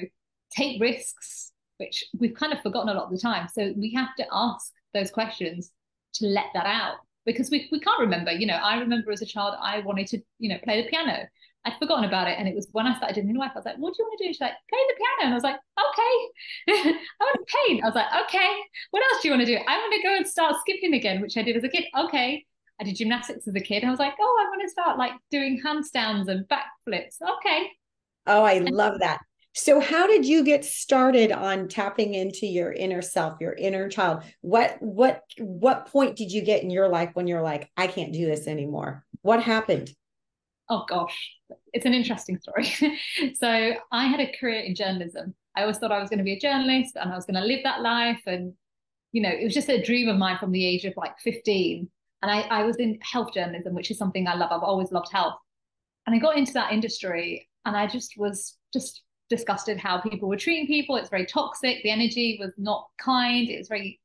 take 0.51 0.81
risks, 0.81 1.51
which 1.83 2.03
we've 2.19 2.33
kind 2.33 2.53
of 2.53 2.61
forgotten 2.61 2.89
a 2.89 2.93
lot 2.93 3.05
of 3.05 3.11
the 3.11 3.17
time. 3.17 3.47
So 3.53 3.73
we 3.75 3.93
have 3.93 4.15
to 4.17 4.25
ask 4.31 4.71
those 4.93 5.11
questions 5.11 5.71
to 6.15 6.27
let 6.27 6.45
that 6.53 6.65
out 6.65 6.95
because 7.25 7.49
we, 7.49 7.67
we 7.71 7.79
can't 7.79 7.99
remember. 7.99 8.31
You 8.31 8.47
know, 8.47 8.55
I 8.55 8.79
remember 8.79 9.11
as 9.11 9.21
a 9.21 9.25
child, 9.25 9.55
I 9.61 9.79
wanted 9.79 10.07
to, 10.07 10.21
you 10.39 10.49
know, 10.49 10.57
play 10.63 10.81
the 10.81 10.89
piano. 10.89 11.27
I'd 11.65 11.77
forgotten 11.79 12.03
about 12.03 12.27
it. 12.27 12.37
And 12.37 12.47
it 12.47 12.55
was 12.55 12.67
when 12.73 12.87
I 12.87 12.95
started 12.97 13.15
doing 13.15 13.27
midwife, 13.27 13.51
I 13.55 13.59
was 13.59 13.65
like, 13.65 13.77
what 13.77 13.93
do 13.93 14.03
you 14.03 14.05
want 14.05 14.17
to 14.17 14.25
do? 14.25 14.33
She's 14.33 14.41
like, 14.41 14.51
play 14.69 14.79
the 14.89 14.95
piano. 14.97 15.23
And 15.23 15.33
I 15.33 15.35
was 15.35 15.43
like, 15.43 15.55
okay. 15.79 16.93
I 17.19 17.23
want 17.23 17.39
to 17.39 17.57
paint. 17.67 17.83
I 17.83 17.87
was 17.87 17.95
like, 17.95 18.25
okay. 18.25 18.53
What 18.91 19.03
else 19.03 19.21
do 19.21 19.29
you 19.29 19.33
want 19.33 19.47
to 19.47 19.53
do? 19.53 19.57
I 19.67 19.77
want 19.77 19.93
to 19.93 20.07
go 20.07 20.15
and 20.15 20.27
start 20.27 20.55
skipping 20.59 20.93
again, 20.93 21.21
which 21.21 21.37
I 21.37 21.43
did 21.43 21.55
as 21.55 21.63
a 21.63 21.69
kid. 21.69 21.85
Okay. 21.97 22.45
I 22.81 22.83
did 22.83 22.95
gymnastics 22.95 23.47
as 23.47 23.55
a 23.55 23.61
kid. 23.61 23.83
I 23.83 23.91
was 23.91 23.99
like, 23.99 24.13
oh, 24.19 24.45
I 24.45 24.49
want 24.49 24.61
to 24.63 24.69
start 24.69 24.97
like 24.97 25.13
doing 25.31 25.61
handstands 25.63 26.27
and 26.27 26.45
backflips. 26.47 27.15
Okay. 27.37 27.69
Oh, 28.27 28.43
I 28.43 28.59
love 28.59 28.99
that. 28.99 29.19
So 29.55 29.79
how 29.79 30.07
did 30.07 30.25
you 30.25 30.43
get 30.43 30.65
started 30.65 31.31
on 31.31 31.67
tapping 31.67 32.15
into 32.15 32.47
your 32.47 32.71
inner 32.71 33.03
self, 33.03 33.39
your 33.39 33.53
inner 33.53 33.87
child? 33.87 34.23
What 34.41 34.77
what 34.81 35.23
what 35.37 35.87
point 35.87 36.15
did 36.15 36.31
you 36.31 36.41
get 36.41 36.63
in 36.63 36.71
your 36.71 36.89
life 36.89 37.11
when 37.13 37.27
you're 37.27 37.43
like, 37.43 37.69
I 37.77 37.87
can't 37.87 38.13
do 38.13 38.25
this 38.25 38.47
anymore? 38.47 39.05
What 39.21 39.43
happened? 39.43 39.91
Oh 40.69 40.85
gosh, 40.89 41.31
it's 41.71 41.85
an 41.85 41.93
interesting 41.93 42.39
story. 42.39 42.65
so 43.35 43.73
I 43.91 44.07
had 44.07 44.19
a 44.19 44.31
career 44.39 44.61
in 44.61 44.73
journalism. 44.73 45.35
I 45.55 45.61
always 45.61 45.77
thought 45.77 45.91
I 45.91 45.99
was 45.99 46.09
going 46.09 46.17
to 46.17 46.23
be 46.23 46.33
a 46.33 46.39
journalist 46.39 46.95
and 46.95 47.11
I 47.11 47.15
was 47.15 47.25
going 47.25 47.39
to 47.39 47.45
live 47.45 47.59
that 47.63 47.81
life. 47.81 48.21
And, 48.25 48.53
you 49.11 49.21
know, 49.21 49.29
it 49.29 49.43
was 49.43 49.53
just 49.53 49.69
a 49.69 49.83
dream 49.83 50.09
of 50.09 50.17
mine 50.17 50.37
from 50.39 50.51
the 50.51 50.65
age 50.65 50.85
of 50.85 50.93
like 50.97 51.19
15. 51.19 51.87
And 52.23 52.31
I, 52.31 52.41
I 52.41 52.63
was 52.63 52.77
in 52.77 52.97
health 53.01 53.33
journalism, 53.33 53.75
which 53.75 53.91
is 53.91 53.97
something 53.97 54.27
I 54.27 54.35
love. 54.35 54.51
I've 54.51 54.63
always 54.63 54.91
loved 54.91 55.11
health. 55.11 55.35
And 56.07 56.15
I 56.15 56.19
got 56.19 56.37
into 56.37 56.53
that 56.53 56.71
industry 56.71 57.49
and 57.65 57.77
I 57.77 57.85
just 57.85 58.17
was 58.17 58.57
just 58.73 59.03
disgusted 59.35 59.77
how 59.79 59.99
people 59.99 60.29
were 60.29 60.37
treating 60.37 60.67
people. 60.67 60.95
It's 60.95 61.09
very 61.09 61.25
toxic. 61.25 61.81
The 61.81 61.89
energy 61.89 62.37
was 62.39 62.53
not 62.57 62.87
kind. 62.99 63.49
It 63.49 63.57
was 63.57 63.67
very 63.67 63.99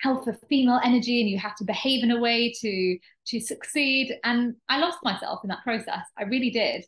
health 0.00 0.26
of 0.26 0.38
female 0.48 0.80
energy, 0.84 1.20
and 1.20 1.28
you 1.28 1.38
have 1.38 1.56
to 1.56 1.64
behave 1.64 2.04
in 2.04 2.10
a 2.10 2.20
way 2.20 2.52
to 2.60 2.98
to 3.26 3.40
succeed. 3.40 4.14
And 4.22 4.54
I 4.68 4.78
lost 4.78 4.98
myself 5.02 5.40
in 5.44 5.48
that 5.48 5.64
process. 5.64 6.04
I 6.18 6.24
really 6.24 6.50
did. 6.50 6.84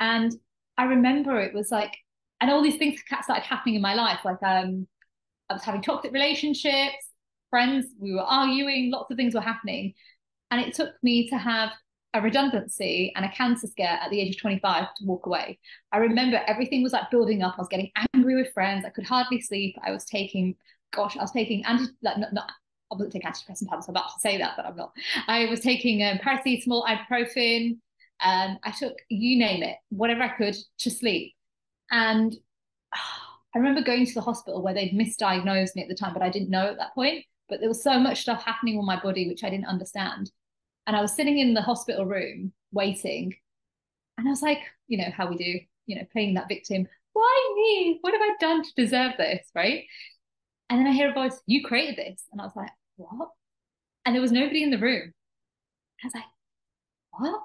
And 0.00 0.32
I 0.78 0.84
remember 0.84 1.38
it 1.40 1.54
was 1.54 1.70
like, 1.70 1.94
and 2.40 2.50
all 2.50 2.62
these 2.62 2.76
things 2.76 3.00
started 3.22 3.44
happening 3.44 3.76
in 3.76 3.82
my 3.82 3.94
life. 3.94 4.20
Like 4.24 4.42
um, 4.42 4.86
I 5.50 5.54
was 5.54 5.62
having 5.62 5.82
toxic 5.82 6.12
relationships, 6.12 7.04
friends. 7.50 7.86
We 7.98 8.14
were 8.14 8.22
arguing. 8.22 8.90
Lots 8.90 9.10
of 9.10 9.16
things 9.18 9.34
were 9.34 9.40
happening, 9.52 9.94
and 10.50 10.60
it 10.60 10.74
took 10.74 10.94
me 11.02 11.28
to 11.28 11.36
have 11.36 11.70
a 12.14 12.20
redundancy 12.20 13.12
and 13.16 13.24
a 13.24 13.32
cancer 13.32 13.66
scare 13.66 13.98
at 14.00 14.08
the 14.10 14.20
age 14.20 14.36
of 14.36 14.40
25 14.40 14.94
to 14.94 15.04
walk 15.04 15.26
away. 15.26 15.58
I 15.92 15.98
remember 15.98 16.40
everything 16.46 16.82
was 16.82 16.92
like 16.92 17.10
building 17.10 17.42
up. 17.42 17.54
I 17.58 17.60
was 17.60 17.68
getting 17.68 17.90
angry 18.14 18.36
with 18.36 18.52
friends. 18.54 18.84
I 18.84 18.90
could 18.90 19.04
hardly 19.04 19.40
sleep. 19.40 19.76
I 19.84 19.90
was 19.90 20.04
taking, 20.04 20.54
gosh, 20.92 21.16
I 21.16 21.22
was 21.22 21.32
taking 21.32 21.64
anti, 21.66 21.86
like, 22.02 22.18
not, 22.18 22.32
not 22.32 22.52
I 22.92 22.94
wasn't 22.94 23.12
taking 23.12 23.28
antidepressant 23.28 23.68
tablets. 23.68 23.88
I'm 23.88 23.92
about 23.92 24.14
to 24.14 24.20
say 24.20 24.38
that, 24.38 24.52
but 24.56 24.64
I'm 24.64 24.76
not. 24.76 24.92
I 25.26 25.46
was 25.46 25.60
taking 25.60 26.04
um, 26.04 26.18
paracetamol, 26.18 26.86
ibuprofen. 26.86 27.78
Um, 28.20 28.58
I 28.62 28.70
took 28.70 28.94
you 29.08 29.38
name 29.38 29.64
it, 29.64 29.76
whatever 29.88 30.22
I 30.22 30.28
could 30.28 30.56
to 30.78 30.90
sleep. 30.90 31.34
And 31.90 32.34
I 32.94 33.58
remember 33.58 33.82
going 33.82 34.06
to 34.06 34.14
the 34.14 34.20
hospital 34.20 34.62
where 34.62 34.74
they'd 34.74 34.92
misdiagnosed 34.92 35.76
me 35.76 35.82
at 35.82 35.88
the 35.88 35.94
time, 35.94 36.12
but 36.12 36.22
I 36.22 36.30
didn't 36.30 36.50
know 36.50 36.66
at 36.66 36.78
that 36.78 36.94
point. 36.94 37.24
But 37.48 37.60
there 37.60 37.68
was 37.68 37.82
so 37.82 37.98
much 37.98 38.22
stuff 38.22 38.44
happening 38.44 38.78
on 38.78 38.86
my 38.86 39.00
body 39.00 39.28
which 39.28 39.44
I 39.44 39.50
didn't 39.50 39.66
understand. 39.66 40.30
And 40.86 40.96
I 40.96 41.00
was 41.00 41.14
sitting 41.14 41.38
in 41.38 41.54
the 41.54 41.62
hospital 41.62 42.04
room 42.06 42.52
waiting. 42.72 43.34
And 44.18 44.28
I 44.28 44.30
was 44.30 44.42
like, 44.42 44.60
you 44.86 44.98
know, 44.98 45.10
how 45.16 45.28
we 45.28 45.36
do, 45.36 45.60
you 45.86 45.96
know, 45.96 46.06
playing 46.12 46.34
that 46.34 46.48
victim. 46.48 46.86
Why 47.12 47.54
me? 47.56 47.98
What 48.00 48.12
have 48.12 48.22
I 48.22 48.34
done 48.40 48.62
to 48.62 48.74
deserve 48.76 49.12
this? 49.18 49.46
Right. 49.54 49.84
And 50.68 50.80
then 50.80 50.86
I 50.86 50.92
hear 50.92 51.10
a 51.10 51.14
voice, 51.14 51.40
you 51.46 51.62
created 51.64 51.96
this. 51.96 52.22
And 52.32 52.40
I 52.40 52.44
was 52.44 52.56
like, 52.56 52.70
what? 52.96 53.28
And 54.04 54.14
there 54.14 54.22
was 54.22 54.32
nobody 54.32 54.62
in 54.62 54.70
the 54.70 54.78
room. 54.78 55.12
I 56.02 56.06
was 56.06 56.14
like, 56.14 56.24
what? 57.12 57.40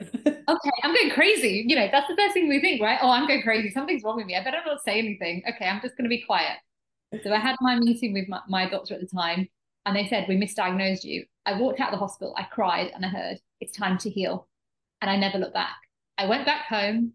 okay, 0.26 0.70
I'm 0.82 0.94
going 0.94 1.10
crazy. 1.10 1.64
You 1.66 1.76
know, 1.76 1.88
that's 1.90 2.08
the 2.08 2.16
first 2.16 2.34
thing 2.34 2.48
we 2.48 2.60
think, 2.60 2.80
right? 2.80 2.98
Oh, 3.02 3.10
I'm 3.10 3.26
going 3.26 3.42
crazy. 3.42 3.70
Something's 3.70 4.02
wrong 4.02 4.16
with 4.16 4.26
me. 4.26 4.36
I 4.36 4.42
better 4.42 4.58
not 4.64 4.82
say 4.84 4.98
anything. 4.98 5.42
Okay, 5.48 5.66
I'm 5.66 5.80
just 5.82 5.96
going 5.96 6.04
to 6.04 6.08
be 6.08 6.22
quiet. 6.22 6.58
So 7.22 7.32
I 7.32 7.38
had 7.38 7.56
my 7.60 7.76
meeting 7.76 8.12
with 8.12 8.28
my, 8.28 8.40
my 8.48 8.68
doctor 8.68 8.94
at 8.94 9.00
the 9.00 9.06
time, 9.06 9.46
and 9.86 9.96
they 9.96 10.06
said, 10.06 10.26
We 10.28 10.36
misdiagnosed 10.36 11.04
you. 11.04 11.24
I 11.46 11.58
walked 11.58 11.80
out 11.80 11.92
of 11.92 11.98
the 11.98 12.04
hospital, 12.04 12.34
I 12.36 12.44
cried, 12.44 12.90
and 12.94 13.04
I 13.04 13.08
heard, 13.08 13.38
It's 13.60 13.76
time 13.76 13.98
to 13.98 14.10
heal. 14.10 14.48
And 15.00 15.10
I 15.10 15.16
never 15.16 15.38
looked 15.38 15.54
back. 15.54 15.76
I 16.16 16.26
went 16.26 16.46
back 16.46 16.66
home. 16.66 17.12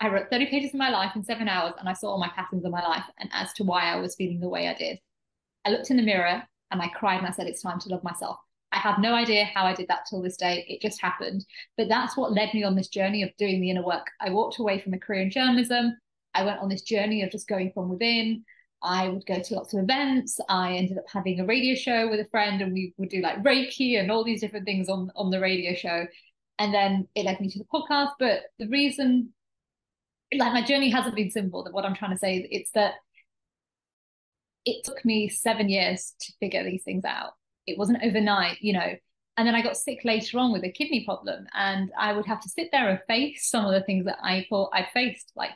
I 0.00 0.08
wrote 0.08 0.30
30 0.30 0.46
pages 0.46 0.74
of 0.74 0.78
my 0.78 0.90
life 0.90 1.16
in 1.16 1.24
seven 1.24 1.48
hours, 1.48 1.74
and 1.78 1.88
I 1.88 1.94
saw 1.94 2.10
all 2.10 2.18
my 2.18 2.30
patterns 2.34 2.64
of 2.64 2.70
my 2.70 2.82
life 2.82 3.04
and 3.18 3.30
as 3.32 3.52
to 3.54 3.64
why 3.64 3.84
I 3.84 3.96
was 3.96 4.14
feeling 4.14 4.40
the 4.40 4.48
way 4.48 4.68
I 4.68 4.74
did. 4.74 4.98
I 5.64 5.70
looked 5.70 5.90
in 5.90 5.96
the 5.96 6.02
mirror 6.02 6.42
and 6.70 6.82
I 6.82 6.88
cried 6.88 7.18
and 7.18 7.26
I 7.26 7.30
said, 7.30 7.46
It's 7.46 7.62
time 7.62 7.80
to 7.80 7.88
love 7.88 8.04
myself. 8.04 8.38
I 8.72 8.78
have 8.78 8.98
no 8.98 9.14
idea 9.14 9.44
how 9.44 9.64
I 9.64 9.74
did 9.74 9.88
that 9.88 10.06
till 10.08 10.20
this 10.20 10.36
day. 10.36 10.64
It 10.68 10.82
just 10.82 11.00
happened. 11.00 11.46
But 11.76 11.88
that's 11.88 12.16
what 12.16 12.32
led 12.32 12.52
me 12.52 12.62
on 12.62 12.74
this 12.74 12.88
journey 12.88 13.22
of 13.22 13.36
doing 13.38 13.60
the 13.60 13.70
inner 13.70 13.84
work. 13.84 14.06
I 14.20 14.30
walked 14.30 14.58
away 14.58 14.80
from 14.80 14.92
a 14.92 14.98
career 14.98 15.22
in 15.22 15.30
journalism. 15.30 15.96
I 16.34 16.44
went 16.44 16.60
on 16.60 16.68
this 16.68 16.82
journey 16.82 17.22
of 17.22 17.30
just 17.30 17.48
going 17.48 17.72
from 17.72 17.88
within. 17.88 18.44
I 18.82 19.08
would 19.08 19.26
go 19.26 19.40
to 19.40 19.54
lots 19.54 19.74
of 19.74 19.82
events. 19.82 20.38
I 20.48 20.74
ended 20.74 20.98
up 20.98 21.06
having 21.12 21.40
a 21.40 21.46
radio 21.46 21.74
show 21.74 22.08
with 22.08 22.20
a 22.20 22.28
friend, 22.30 22.60
and 22.60 22.72
we 22.72 22.94
would 22.98 23.08
do 23.08 23.20
like 23.20 23.42
Reiki 23.42 23.98
and 23.98 24.10
all 24.10 24.24
these 24.24 24.40
different 24.40 24.66
things 24.66 24.88
on 24.88 25.10
on 25.16 25.30
the 25.30 25.40
radio 25.40 25.74
show. 25.74 26.06
And 26.58 26.72
then 26.72 27.08
it 27.14 27.24
led 27.24 27.40
me 27.40 27.50
to 27.50 27.58
the 27.58 27.64
podcast. 27.64 28.12
But 28.18 28.42
the 28.58 28.68
reason, 28.68 29.32
like, 30.34 30.52
my 30.52 30.62
journey 30.62 30.90
hasn't 30.90 31.16
been 31.16 31.30
simple. 31.30 31.64
That 31.64 31.72
what 31.72 31.84
I'm 31.84 31.94
trying 31.94 32.12
to 32.12 32.18
say, 32.18 32.46
it's 32.50 32.70
that 32.72 32.94
it 34.64 34.84
took 34.84 35.04
me 35.04 35.28
seven 35.28 35.68
years 35.68 36.14
to 36.20 36.32
figure 36.40 36.64
these 36.64 36.82
things 36.82 37.04
out. 37.04 37.32
It 37.66 37.78
wasn't 37.78 38.02
overnight, 38.02 38.58
you 38.60 38.72
know. 38.72 38.96
And 39.38 39.46
then 39.46 39.54
I 39.54 39.62
got 39.62 39.76
sick 39.76 40.00
later 40.04 40.38
on 40.38 40.50
with 40.52 40.64
a 40.64 40.72
kidney 40.72 41.04
problem, 41.04 41.46
and 41.52 41.92
I 41.98 42.12
would 42.12 42.26
have 42.26 42.40
to 42.40 42.48
sit 42.48 42.70
there 42.72 42.88
and 42.88 43.00
face 43.06 43.50
some 43.50 43.66
of 43.66 43.72
the 43.72 43.82
things 43.82 44.06
that 44.06 44.18
I 44.22 44.46
thought 44.48 44.70
I 44.72 44.86
faced, 44.94 45.32
like 45.36 45.52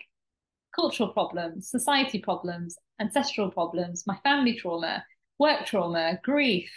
cultural 0.81 1.11
problems, 1.11 1.69
society 1.69 2.19
problems, 2.19 2.79
ancestral 3.01 3.51
problems, 3.51 4.05
my 4.07 4.17
family 4.25 4.55
trauma, 4.55 5.05
work 5.39 5.67
trauma, 5.67 6.19
grief, 6.23 6.71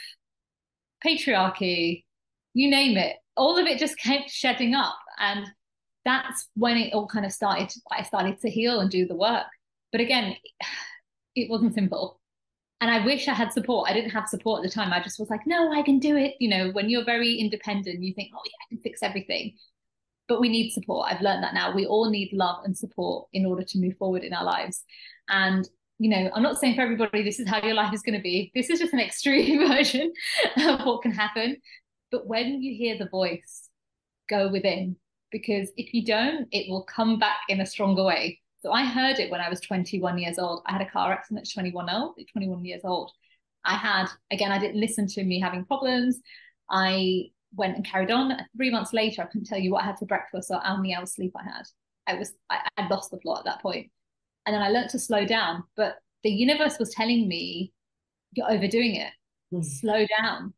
patriarchy, 1.05 2.03
you 2.53 2.69
name 2.69 2.97
it. 2.97 3.15
All 3.37 3.57
of 3.57 3.65
it 3.65 3.79
just 3.79 3.97
kept 4.07 4.29
shedding 4.29 4.75
up. 4.75 4.97
And 5.19 5.45
that's 6.03 6.49
when 6.55 6.77
it 6.77 6.93
all 6.93 7.07
kind 7.07 7.25
of 7.25 7.31
started. 7.31 7.71
I 7.91 8.03
started 8.03 8.39
to 8.41 8.49
heal 8.49 8.81
and 8.81 8.89
do 8.89 9.07
the 9.07 9.15
work. 9.15 9.47
But 9.91 10.01
again, 10.01 10.35
it 11.35 11.49
wasn't 11.49 11.73
simple. 11.73 12.19
And 12.81 12.91
I 12.91 13.05
wish 13.05 13.29
I 13.29 13.33
had 13.33 13.53
support. 13.53 13.89
I 13.89 13.93
didn't 13.93 14.09
have 14.09 14.27
support 14.27 14.59
at 14.59 14.69
the 14.69 14.75
time. 14.75 14.91
I 14.91 15.01
just 15.01 15.17
was 15.17 15.29
like, 15.29 15.47
no, 15.47 15.71
I 15.71 15.83
can 15.83 15.99
do 15.99 16.17
it. 16.17 16.35
You 16.41 16.49
know, 16.49 16.71
when 16.71 16.89
you're 16.89 17.05
very 17.05 17.35
independent, 17.35 18.03
you 18.03 18.13
think, 18.13 18.31
oh, 18.35 18.41
yeah, 18.43 18.65
I 18.65 18.67
can 18.67 18.79
fix 18.79 19.01
everything 19.01 19.53
but 20.27 20.39
we 20.39 20.49
need 20.49 20.71
support. 20.71 21.11
I've 21.11 21.21
learned 21.21 21.43
that 21.43 21.53
now. 21.53 21.75
We 21.75 21.85
all 21.85 22.09
need 22.09 22.31
love 22.33 22.63
and 22.63 22.77
support 22.77 23.27
in 23.33 23.45
order 23.45 23.63
to 23.63 23.79
move 23.79 23.97
forward 23.97 24.23
in 24.23 24.33
our 24.33 24.43
lives. 24.43 24.83
And 25.29 25.67
you 25.99 26.09
know, 26.09 26.29
I'm 26.33 26.43
not 26.43 26.57
saying 26.57 26.75
for 26.75 26.81
everybody 26.81 27.23
this 27.23 27.39
is 27.39 27.47
how 27.47 27.63
your 27.63 27.75
life 27.75 27.93
is 27.93 28.01
going 28.01 28.17
to 28.17 28.21
be. 28.21 28.51
This 28.55 28.69
is 28.69 28.79
just 28.79 28.93
an 28.93 28.99
extreme 28.99 29.67
version 29.67 30.11
of 30.57 30.81
what 30.85 31.01
can 31.01 31.11
happen. 31.11 31.57
But 32.11 32.27
when 32.27 32.61
you 32.61 32.75
hear 32.75 32.97
the 32.97 33.09
voice, 33.09 33.69
go 34.29 34.49
within 34.49 34.95
because 35.31 35.71
if 35.77 35.93
you 35.93 36.05
don't, 36.05 36.47
it 36.51 36.69
will 36.69 36.83
come 36.83 37.19
back 37.19 37.37
in 37.49 37.61
a 37.61 37.65
stronger 37.65 38.03
way. 38.03 38.39
So 38.59 38.71
I 38.71 38.85
heard 38.85 39.19
it 39.19 39.29
when 39.29 39.41
I 39.41 39.49
was 39.49 39.59
21 39.59 40.17
years 40.17 40.39
old. 40.39 40.61
I 40.65 40.73
had 40.73 40.81
a 40.81 40.89
car 40.89 41.11
accident 41.11 41.47
at 41.47 41.53
21 41.53 41.89
old, 41.89 42.15
21 42.31 42.63
years 42.63 42.81
old. 42.83 43.11
I 43.65 43.75
had 43.75 44.07
again, 44.31 44.51
I 44.51 44.59
didn't 44.59 44.79
listen 44.79 45.07
to 45.07 45.23
me 45.23 45.39
having 45.39 45.65
problems. 45.65 46.19
I 46.69 47.31
went 47.55 47.75
and 47.75 47.85
carried 47.85 48.11
on. 48.11 48.37
Three 48.57 48.71
months 48.71 48.93
later, 48.93 49.21
I 49.21 49.25
couldn't 49.25 49.47
tell 49.47 49.59
you 49.59 49.71
what 49.71 49.83
I 49.83 49.87
had 49.87 49.99
for 49.99 50.05
breakfast 50.05 50.49
or 50.51 50.59
how 50.63 50.77
many 50.77 50.95
hours 50.95 51.13
sleep 51.13 51.33
I 51.35 51.43
had. 51.43 51.63
I 52.07 52.15
was 52.15 52.33
I, 52.49 52.59
I 52.77 52.87
lost 52.87 53.11
the 53.11 53.17
plot 53.17 53.39
at 53.39 53.45
that 53.45 53.61
point. 53.61 53.91
And 54.45 54.53
then 54.53 54.61
I 54.61 54.69
learned 54.69 54.89
to 54.89 54.99
slow 54.99 55.25
down. 55.25 55.63
But 55.75 55.95
the 56.23 56.31
universe 56.31 56.77
was 56.79 56.89
telling 56.89 57.27
me, 57.27 57.71
you're 58.33 58.51
overdoing 58.51 58.95
it. 58.95 59.11
Mm. 59.53 59.63
Slow 59.63 60.05
down. 60.19 60.53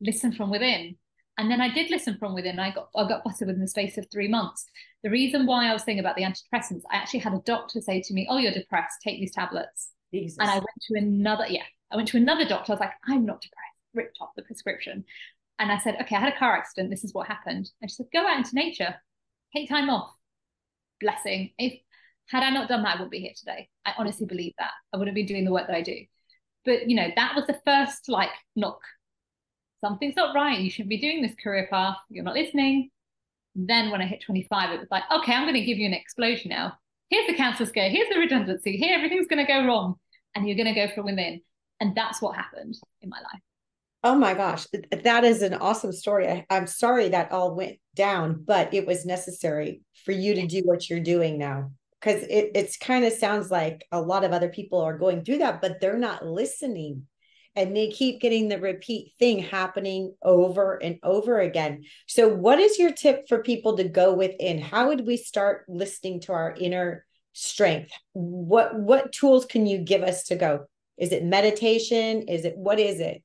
Listen 0.00 0.32
from 0.32 0.50
within. 0.50 0.96
And 1.38 1.50
then 1.50 1.60
I 1.60 1.72
did 1.72 1.90
listen 1.90 2.16
from 2.18 2.34
within. 2.34 2.58
I 2.58 2.72
got 2.72 2.88
I 2.94 3.08
got 3.08 3.24
better 3.24 3.46
within 3.46 3.60
the 3.60 3.68
space 3.68 3.96
of 3.96 4.06
three 4.10 4.28
months. 4.28 4.66
The 5.02 5.10
reason 5.10 5.46
why 5.46 5.68
I 5.68 5.72
was 5.72 5.82
saying 5.82 5.98
about 5.98 6.16
the 6.16 6.22
antidepressants, 6.22 6.82
I 6.90 6.96
actually 6.96 7.20
had 7.20 7.32
a 7.32 7.42
doctor 7.44 7.80
say 7.80 8.02
to 8.02 8.14
me, 8.14 8.26
"Oh, 8.28 8.38
you're 8.38 8.52
depressed. 8.52 9.00
Take 9.02 9.18
these 9.18 9.32
tablets." 9.32 9.90
Jesus. 10.12 10.36
And 10.38 10.50
I 10.50 10.56
went 10.56 10.66
to 10.90 10.98
another. 10.98 11.46
Yeah, 11.48 11.64
I 11.90 11.96
went 11.96 12.08
to 12.08 12.18
another 12.18 12.44
doctor. 12.44 12.72
I 12.72 12.74
was 12.74 12.80
like, 12.80 12.92
"I'm 13.08 13.24
not 13.24 13.40
depressed." 13.40 13.62
Ripped 13.94 14.18
off 14.20 14.30
the 14.36 14.42
prescription. 14.42 15.04
And 15.62 15.70
I 15.70 15.78
said, 15.78 15.96
okay, 16.00 16.16
I 16.16 16.18
had 16.18 16.32
a 16.32 16.36
car 16.36 16.56
accident. 16.56 16.90
This 16.90 17.04
is 17.04 17.14
what 17.14 17.28
happened. 17.28 17.70
And 17.80 17.88
she 17.88 17.94
said, 17.94 18.06
go 18.12 18.26
out 18.26 18.36
into 18.36 18.56
nature, 18.56 18.96
take 19.54 19.68
time 19.68 19.88
off. 19.88 20.10
Blessing. 21.00 21.52
If 21.56 21.74
had 22.26 22.42
I 22.42 22.50
not 22.50 22.68
done 22.68 22.82
that, 22.82 22.88
I 22.88 22.94
wouldn't 22.94 23.12
be 23.12 23.20
here 23.20 23.32
today. 23.36 23.68
I 23.86 23.92
honestly 23.96 24.26
believe 24.26 24.54
that. 24.58 24.72
I 24.92 24.96
wouldn't 24.96 25.14
be 25.14 25.22
doing 25.22 25.44
the 25.44 25.52
work 25.52 25.68
that 25.68 25.76
I 25.76 25.82
do. 25.82 25.98
But 26.64 26.90
you 26.90 26.96
know, 26.96 27.06
that 27.14 27.36
was 27.36 27.46
the 27.46 27.60
first 27.64 28.08
like 28.08 28.30
knock. 28.56 28.80
Something's 29.80 30.16
not 30.16 30.34
right. 30.34 30.58
You 30.58 30.68
shouldn't 30.68 30.90
be 30.90 31.00
doing 31.00 31.22
this 31.22 31.36
career 31.40 31.68
path. 31.70 31.96
You're 32.08 32.24
not 32.24 32.34
listening. 32.34 32.90
Then 33.54 33.90
when 33.90 34.02
I 34.02 34.06
hit 34.06 34.22
25, 34.22 34.72
it 34.72 34.80
was 34.80 34.88
like, 34.90 35.04
okay, 35.12 35.32
I'm 35.32 35.44
going 35.44 35.54
to 35.54 35.64
give 35.64 35.78
you 35.78 35.86
an 35.86 35.94
explosion 35.94 36.48
now. 36.48 36.72
Here's 37.08 37.28
the 37.28 37.36
cancer 37.36 37.66
scare. 37.66 37.88
Here's 37.88 38.08
the 38.08 38.18
redundancy. 38.18 38.76
Here, 38.76 38.96
everything's 38.96 39.28
going 39.28 39.46
to 39.46 39.52
go 39.52 39.64
wrong. 39.64 39.94
And 40.34 40.48
you're 40.48 40.56
going 40.56 40.74
to 40.74 40.86
go 40.86 40.92
from 40.92 41.06
within. 41.06 41.40
And 41.78 41.94
that's 41.94 42.20
what 42.20 42.34
happened 42.34 42.74
in 43.00 43.10
my 43.10 43.18
life. 43.18 43.42
Oh 44.04 44.16
my 44.16 44.34
gosh, 44.34 44.66
that 44.90 45.24
is 45.24 45.42
an 45.42 45.54
awesome 45.54 45.92
story. 45.92 46.28
I, 46.28 46.56
am 46.56 46.66
sorry 46.66 47.10
that 47.10 47.30
all 47.30 47.54
went 47.54 47.78
down, 47.94 48.42
but 48.44 48.74
it 48.74 48.86
was 48.86 49.06
necessary 49.06 49.82
for 50.04 50.10
you 50.10 50.34
to 50.34 50.46
do 50.46 50.62
what 50.64 50.90
you're 50.90 51.00
doing 51.00 51.38
now. 51.38 51.70
Because 52.00 52.24
it 52.24 52.50
it's 52.56 52.76
kind 52.76 53.04
of 53.04 53.12
sounds 53.12 53.50
like 53.50 53.86
a 53.92 54.00
lot 54.00 54.24
of 54.24 54.32
other 54.32 54.48
people 54.48 54.80
are 54.80 54.98
going 54.98 55.24
through 55.24 55.38
that, 55.38 55.60
but 55.60 55.80
they're 55.80 55.98
not 55.98 56.26
listening. 56.26 57.06
And 57.54 57.76
they 57.76 57.90
keep 57.90 58.20
getting 58.20 58.48
the 58.48 58.58
repeat 58.58 59.12
thing 59.18 59.38
happening 59.40 60.14
over 60.22 60.82
and 60.82 60.98
over 61.02 61.38
again. 61.38 61.84
So, 62.08 62.26
what 62.26 62.58
is 62.58 62.78
your 62.78 62.92
tip 62.92 63.28
for 63.28 63.42
people 63.42 63.76
to 63.76 63.84
go 63.84 64.14
within? 64.14 64.58
How 64.58 64.88
would 64.88 65.06
we 65.06 65.16
start 65.16 65.66
listening 65.68 66.20
to 66.22 66.32
our 66.32 66.56
inner 66.58 67.04
strength 67.32 67.92
what 68.12 68.78
what 68.78 69.12
tools 69.12 69.46
can 69.46 69.66
you 69.66 69.78
give 69.78 70.02
us 70.02 70.24
to 70.24 70.36
go 70.36 70.66
is 70.98 71.12
it 71.12 71.24
meditation 71.24 72.22
is 72.28 72.44
it 72.44 72.56
what 72.56 72.78
is 72.78 73.00
it 73.00 73.22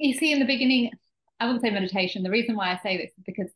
you 0.00 0.14
see 0.14 0.32
in 0.32 0.38
the 0.38 0.44
beginning 0.44 0.90
i 1.38 1.46
wouldn't 1.46 1.62
say 1.62 1.70
meditation. 1.70 2.22
The 2.22 2.30
reason 2.30 2.56
why 2.56 2.72
i 2.72 2.78
say 2.82 2.96
this 2.96 3.10
is 3.10 3.24
because 3.24 3.50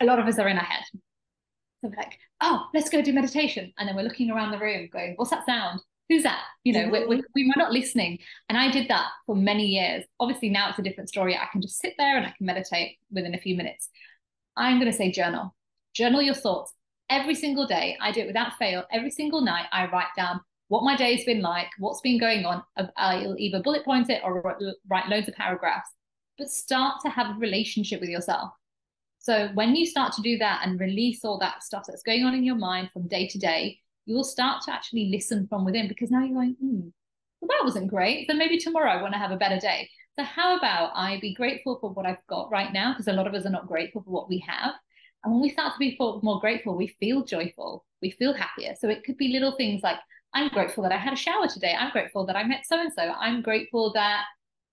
a 0.00 0.04
lot 0.04 0.18
of 0.18 0.26
us 0.26 0.38
are 0.38 0.48
in 0.48 0.56
our 0.56 0.64
head. 0.64 0.84
So 0.92 1.88
we're 1.88 1.96
like 1.96 2.18
oh 2.40 2.66
let's 2.74 2.90
go 2.90 3.02
do 3.02 3.12
meditation. 3.12 3.72
And 3.78 3.88
then 3.88 3.96
we're 3.96 4.02
looking 4.02 4.30
around 4.30 4.52
the 4.52 4.58
room 4.58 4.88
going 4.92 5.14
what's 5.16 5.30
that 5.30 5.46
sound? 5.46 5.80
Who's 6.08 6.22
that? 6.22 6.42
You 6.64 6.72
know 6.72 6.88
mm-hmm. 6.90 7.08
we, 7.08 7.22
we, 7.34 7.44
we're 7.44 7.62
not 7.62 7.72
listening. 7.72 8.18
And 8.48 8.58
i 8.58 8.70
did 8.70 8.88
that 8.88 9.06
for 9.26 9.36
many 9.36 9.66
years. 9.66 10.04
Obviously 10.20 10.50
now 10.50 10.70
it's 10.70 10.78
a 10.78 10.82
different 10.82 11.08
story. 11.08 11.36
I 11.36 11.48
can 11.50 11.62
just 11.62 11.80
sit 11.80 11.94
there 11.98 12.16
and 12.16 12.26
i 12.26 12.34
can 12.36 12.46
meditate 12.46 12.98
within 13.10 13.34
a 13.34 13.38
few 13.38 13.56
minutes. 13.56 13.88
I'm 14.56 14.78
going 14.78 14.90
to 14.90 14.96
say 14.96 15.10
journal. 15.10 15.54
Journal 15.94 16.20
your 16.20 16.34
thoughts. 16.34 16.72
Every 17.08 17.34
single 17.34 17.66
day. 17.66 17.96
I 18.00 18.12
do 18.12 18.20
it 18.20 18.26
without 18.26 18.58
fail. 18.58 18.84
Every 18.92 19.10
single 19.10 19.40
night, 19.40 19.66
I 19.72 19.86
write 19.86 20.08
down 20.16 20.40
what 20.68 20.84
my 20.84 20.96
day's 20.96 21.24
been 21.24 21.40
like, 21.40 21.68
what's 21.78 22.00
been 22.00 22.18
going 22.18 22.44
on. 22.44 22.62
I'll 22.96 23.38
either 23.38 23.62
bullet 23.62 23.84
point 23.84 24.10
it 24.10 24.22
or 24.22 24.42
write 24.88 25.08
loads 25.08 25.28
of 25.28 25.34
paragraphs, 25.34 25.90
but 26.36 26.48
start 26.48 27.00
to 27.02 27.10
have 27.10 27.36
a 27.36 27.38
relationship 27.38 28.00
with 28.00 28.10
yourself. 28.10 28.50
So 29.18 29.48
when 29.54 29.74
you 29.74 29.84
start 29.84 30.12
to 30.14 30.22
do 30.22 30.38
that 30.38 30.62
and 30.64 30.78
release 30.78 31.24
all 31.24 31.38
that 31.40 31.62
stuff 31.62 31.84
that's 31.86 32.02
going 32.02 32.24
on 32.24 32.34
in 32.34 32.44
your 32.44 32.54
mind 32.54 32.90
from 32.92 33.08
day 33.08 33.26
to 33.28 33.38
day, 33.38 33.78
you 34.06 34.14
will 34.14 34.24
start 34.24 34.62
to 34.64 34.72
actually 34.72 35.06
listen 35.06 35.46
from 35.48 35.64
within 35.64 35.88
because 35.88 36.10
now 36.10 36.24
you're 36.24 36.34
going, 36.34 36.56
hmm, 36.60 36.88
well, 37.40 37.48
that 37.48 37.64
wasn't 37.64 37.88
great. 37.88 38.28
So 38.28 38.34
maybe 38.34 38.58
tomorrow 38.58 38.90
I 38.90 39.02
want 39.02 39.12
to 39.14 39.18
have 39.18 39.32
a 39.32 39.36
better 39.36 39.58
day. 39.58 39.90
So 40.18 40.24
how 40.24 40.56
about 40.56 40.92
I 40.94 41.18
be 41.20 41.34
grateful 41.34 41.78
for 41.80 41.90
what 41.90 42.06
I've 42.06 42.26
got 42.28 42.50
right 42.50 42.72
now? 42.72 42.92
Because 42.92 43.08
a 43.08 43.12
lot 43.12 43.26
of 43.26 43.34
us 43.34 43.46
are 43.46 43.50
not 43.50 43.68
grateful 43.68 44.02
for 44.02 44.10
what 44.10 44.28
we 44.28 44.38
have. 44.46 44.72
And 45.24 45.32
when 45.32 45.42
we 45.42 45.50
start 45.50 45.74
to 45.74 45.78
be 45.78 45.96
more 45.98 46.40
grateful, 46.40 46.76
we 46.76 46.96
feel 47.00 47.24
joyful, 47.24 47.84
we 48.00 48.10
feel 48.10 48.32
happier. 48.32 48.74
So 48.78 48.88
it 48.88 49.04
could 49.04 49.16
be 49.16 49.28
little 49.28 49.56
things 49.56 49.82
like, 49.82 49.98
I'm 50.34 50.48
grateful 50.48 50.82
that 50.82 50.92
I 50.92 50.98
had 50.98 51.12
a 51.12 51.16
shower 51.16 51.48
today. 51.48 51.74
I'm 51.78 51.90
grateful 51.90 52.26
that 52.26 52.36
I 52.36 52.44
met 52.44 52.66
so 52.66 52.80
and 52.80 52.92
so. 52.92 53.02
I'm 53.02 53.42
grateful 53.42 53.92
that 53.94 54.24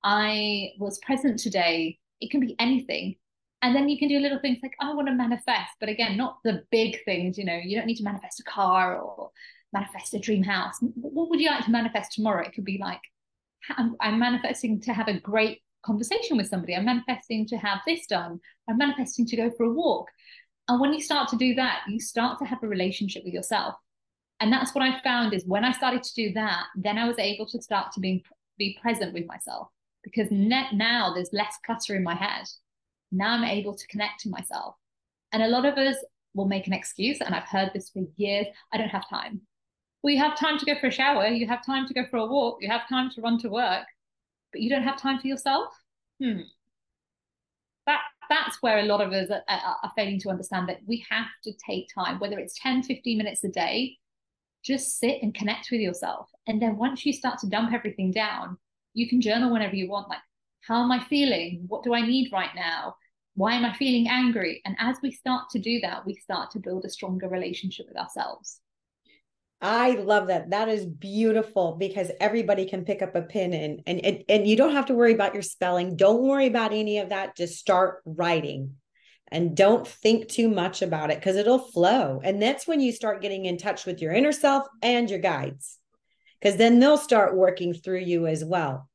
I 0.04 0.72
was 0.80 1.00
present 1.00 1.40
today. 1.40 1.98
It 2.22 2.32
can 2.32 2.40
be 2.40 2.56
anything. 2.60 3.16
And 3.62 3.76
then 3.76 3.90
you 3.90 3.98
can 3.98 4.10
do 4.10 4.20
little 4.20 4.40
things 4.40 4.60
like, 4.62 4.74
oh, 4.82 4.92
I 4.92 4.94
want 4.94 5.08
to 5.08 5.14
manifest. 5.14 5.72
But 5.80 5.90
again, 5.90 6.18
not 6.18 6.38
the 6.44 6.64
big 6.72 7.04
things, 7.04 7.38
you 7.38 7.46
know, 7.46 7.58
you 7.58 7.76
don't 7.76 7.88
need 7.88 7.98
to 7.98 8.04
manifest 8.04 8.40
a 8.40 8.44
car 8.44 9.00
or 9.00 9.32
manifest 9.74 10.14
a 10.14 10.20
dream 10.20 10.44
house. 10.44 10.76
What 10.82 11.30
would 11.30 11.40
you 11.40 11.50
like 11.50 11.66
to 11.66 11.72
manifest 11.72 12.12
tomorrow? 12.12 12.46
It 12.46 12.54
could 12.54 12.66
be 12.66 12.78
like, 12.80 13.02
I'm, 13.76 13.96
I'm 14.00 14.20
manifesting 14.20 14.82
to 14.82 14.94
have 14.94 15.08
a 15.08 15.20
great 15.20 15.62
conversation 15.84 16.38
with 16.38 16.48
somebody. 16.48 16.76
I'm 16.76 16.86
manifesting 16.86 17.48
to 17.48 17.58
have 17.58 17.80
this 17.88 18.06
done. 18.06 18.40
I'm 18.70 18.78
manifesting 18.78 19.26
to 19.28 19.36
go 19.36 19.52
for 19.58 19.64
a 19.64 19.74
walk. 19.74 20.10
And 20.68 20.80
when 20.80 20.94
you 20.94 21.02
start 21.02 21.30
to 21.30 21.36
do 21.38 21.56
that, 21.56 21.82
you 21.88 22.00
start 22.00 22.40
to 22.40 22.46
have 22.46 22.62
a 22.62 22.68
relationship 22.68 23.24
with 23.24 23.34
yourself. 23.34 23.76
And 24.40 24.52
that's 24.52 24.76
what 24.76 24.84
I 24.84 25.00
found 25.02 25.34
is 25.34 25.46
when 25.46 25.64
I 25.64 25.72
started 25.72 26.04
to 26.04 26.14
do 26.14 26.34
that, 26.34 26.66
then 26.76 26.98
I 26.98 27.08
was 27.08 27.18
able 27.18 27.46
to 27.48 27.62
start 27.62 27.92
to 27.94 28.00
be, 28.00 28.24
be 28.58 28.78
present 28.82 29.14
with 29.14 29.26
myself 29.26 29.70
because 30.04 30.30
net 30.30 30.74
now 30.74 31.14
there's 31.14 31.34
less 31.34 31.56
clutter 31.66 31.96
in 31.96 32.04
my 32.04 32.16
head. 32.16 32.46
Now 33.12 33.30
I'm 33.32 33.44
able 33.44 33.76
to 33.76 33.88
connect 33.88 34.22
to 34.22 34.30
myself. 34.30 34.76
And 35.32 35.42
a 35.42 35.48
lot 35.48 35.66
of 35.66 35.78
us 35.78 35.96
will 36.34 36.48
make 36.48 36.68
an 36.68 36.74
excuse, 36.74 37.22
and 37.22 37.34
I've 37.34 37.48
heard 37.48 37.72
this 37.74 37.90
for 37.90 38.04
years 38.18 38.48
I 38.74 38.78
don't 38.78 38.90
have 38.90 39.10
time. 39.10 39.42
Well, 40.04 40.16
have 40.18 40.38
time 40.38 40.60
to 40.60 40.66
go 40.66 40.76
for 40.80 40.88
a 40.88 40.92
shower, 40.92 41.28
you 41.28 41.48
have 41.48 41.66
time 41.66 41.88
to 41.88 41.94
go 41.94 42.06
for 42.06 42.18
a 42.18 42.26
walk, 42.26 42.60
you 42.62 42.70
have 42.70 42.88
time 42.88 43.10
to 43.12 43.22
run 43.22 43.40
to 43.40 43.50
work, 43.50 43.86
but 44.52 44.62
you 44.62 44.70
don't 44.70 44.84
have 44.84 45.02
time 45.02 45.20
for 45.20 45.28
yourself. 45.28 45.74
Hmm. 46.22 46.42
That 47.88 48.02
that's 48.30 48.62
where 48.62 48.80
a 48.80 48.84
lot 48.84 49.02
of 49.02 49.12
us 49.14 49.30
are, 49.30 49.44
are, 49.48 49.92
failing 49.96 50.20
to 50.22 50.30
understand 50.30 50.70
that 50.70 50.80
we 50.86 51.06
have 51.10 51.28
to 51.44 51.54
take 51.54 51.88
time, 51.94 52.20
whether 52.20 52.40
it's 52.40 52.60
10, 52.62 52.84
15 52.84 53.18
minutes 53.18 53.44
a 53.44 53.50
day, 53.50 53.98
just 54.66 55.00
sit 55.00 55.22
and 55.22 55.36
connect 55.36 55.70
with 55.72 55.80
yourself. 55.80 56.30
And 56.48 56.60
then 56.62 56.78
once 56.78 57.06
you 57.06 57.14
start 57.14 57.40
to 57.40 57.50
dump 57.50 57.72
everything 57.72 58.12
down, 58.12 58.58
you 58.94 59.08
can 59.08 59.22
journal 59.22 59.52
whenever 59.52 59.76
you 59.76 59.88
want. 59.88 60.10
Like, 60.10 60.20
how 60.62 60.82
am 60.84 60.92
I 60.92 61.04
feeling? 61.04 61.66
What 61.68 61.84
do 61.84 61.94
I 61.94 62.02
need 62.02 62.32
right 62.34 62.50
now? 62.56 62.96
Why 63.36 63.54
am 63.54 63.66
I 63.66 63.74
feeling 63.74 64.08
angry? 64.10 64.62
And 64.66 64.76
as 64.80 64.98
we 65.04 65.12
start 65.12 65.50
to 65.52 65.60
do 65.60 65.80
that, 65.82 66.06
we 66.06 66.16
start 66.16 66.52
to 66.52 66.60
build 66.60 66.86
a 66.86 66.90
stronger 66.90 67.28
relationship 67.30 67.86
with 67.88 67.98
ourselves. 67.98 68.60
I 69.62 69.92
love 69.92 70.28
that. 70.28 70.50
That 70.50 70.68
is 70.68 70.86
beautiful 70.86 71.76
because 71.80 72.12
everybody 72.20 72.66
can 72.66 72.86
pick 72.86 73.02
up 73.02 73.16
a 73.16 73.22
pen 73.22 73.54
and 73.54 73.82
and 73.88 74.04
and, 74.06 74.24
and 74.28 74.48
you 74.48 74.56
don't 74.56 74.74
have 74.74 74.88
to 74.88 74.94
worry 74.94 75.14
about 75.14 75.34
your 75.34 75.44
spelling. 75.44 75.96
Don't 75.96 76.24
worry 76.24 76.48
about 76.48 76.74
any 76.74 77.00
of 77.00 77.10
that. 77.10 77.38
Just 77.38 77.58
start 77.58 78.02
writing. 78.06 78.76
And 79.32 79.58
don't 79.58 79.88
think 79.88 80.28
too 80.28 80.50
much 80.50 80.82
about 80.82 81.10
it 81.10 81.20
because 81.20 81.36
it'll 81.36 81.60
flow. 81.60 82.22
And 82.24 82.42
that's 82.42 82.68
when 82.68 82.80
you 82.80 82.92
start 82.92 83.22
getting 83.22 83.46
in 83.46 83.58
touch 83.58 83.86
with 83.86 84.02
your 84.02 84.14
inner 84.14 84.32
self 84.32 84.68
and 84.82 85.10
your 85.10 85.20
guides. 85.20 85.78
Because 86.40 86.58
then 86.58 86.80
they'll 86.80 86.98
start 86.98 87.36
working 87.36 87.74
through 87.74 88.00
you 88.00 88.28
as 88.28 88.46
well. 88.46 88.88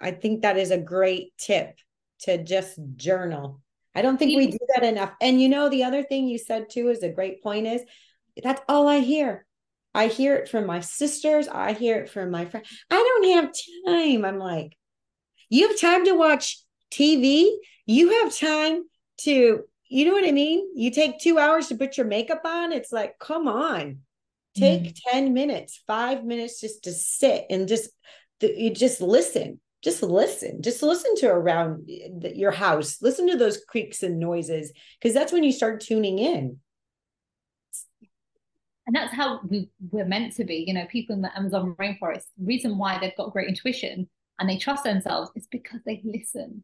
I 0.00 0.10
think 0.12 0.42
that 0.42 0.56
is 0.56 0.70
a 0.70 0.78
great 0.78 1.36
tip 1.36 1.76
to 2.20 2.42
just 2.42 2.78
journal. 2.96 3.60
I 3.94 4.00
don't 4.00 4.16
think 4.16 4.36
we 4.36 4.46
do 4.46 4.58
that 4.74 4.84
enough. 4.84 5.12
And 5.20 5.40
you 5.40 5.48
know, 5.48 5.68
the 5.68 5.84
other 5.84 6.02
thing 6.02 6.28
you 6.28 6.38
said 6.38 6.70
too 6.70 6.88
is 6.88 7.02
a 7.02 7.10
great 7.10 7.42
point 7.42 7.66
is 7.66 7.82
that's 8.42 8.62
all 8.68 8.88
I 8.88 9.00
hear. 9.00 9.46
I 9.94 10.06
hear 10.06 10.34
it 10.36 10.48
from 10.48 10.66
my 10.66 10.80
sisters. 10.80 11.48
I 11.48 11.74
hear 11.74 11.98
it 11.98 12.08
from 12.08 12.30
my 12.30 12.46
friends. 12.46 12.66
I 12.90 12.96
don't 12.96 13.36
have 13.36 13.52
time. 13.86 14.24
I'm 14.24 14.38
like, 14.38 14.76
you 15.50 15.68
have 15.68 15.78
time 15.78 16.06
to 16.06 16.14
watch 16.14 16.58
TV. 16.90 17.50
You 17.84 18.22
have 18.22 18.34
time 18.34 18.84
to, 19.18 19.64
you 19.88 20.04
know 20.04 20.12
what 20.12 20.26
I 20.26 20.32
mean? 20.32 20.70
You 20.74 20.90
take 20.90 21.18
two 21.18 21.38
hours 21.38 21.68
to 21.68 21.76
put 21.76 21.96
your 21.96 22.06
makeup 22.06 22.42
on. 22.44 22.72
It's 22.72 22.92
like, 22.92 23.18
come 23.18 23.46
on, 23.48 23.98
take 24.56 24.82
mm. 24.82 25.00
10 25.10 25.34
minutes, 25.34 25.82
five 25.86 26.24
minutes 26.24 26.60
just 26.60 26.84
to 26.84 26.92
sit 26.92 27.46
and 27.50 27.68
just, 27.68 27.90
you 28.40 28.72
just 28.72 29.00
listen. 29.00 29.60
Just 29.82 30.02
listen. 30.02 30.62
Just 30.62 30.80
listen 30.80 31.16
to 31.16 31.26
around 31.26 31.88
your 31.88 32.52
house. 32.52 33.02
Listen 33.02 33.28
to 33.28 33.36
those 33.36 33.64
creaks 33.68 34.04
and 34.04 34.20
noises 34.20 34.72
because 35.00 35.12
that's 35.12 35.32
when 35.32 35.42
you 35.42 35.50
start 35.50 35.80
tuning 35.80 36.20
in 36.20 36.60
and 38.86 38.96
that's 38.96 39.14
how 39.14 39.40
we, 39.48 39.68
we're 39.90 40.04
meant 40.04 40.34
to 40.34 40.44
be 40.44 40.64
you 40.66 40.74
know 40.74 40.86
people 40.86 41.14
in 41.14 41.22
the 41.22 41.36
amazon 41.36 41.74
rainforest 41.78 42.24
the 42.38 42.44
reason 42.44 42.78
why 42.78 42.98
they've 42.98 43.16
got 43.16 43.32
great 43.32 43.48
intuition 43.48 44.08
and 44.38 44.48
they 44.48 44.58
trust 44.58 44.84
themselves 44.84 45.30
is 45.34 45.46
because 45.50 45.80
they 45.86 46.00
listen 46.04 46.62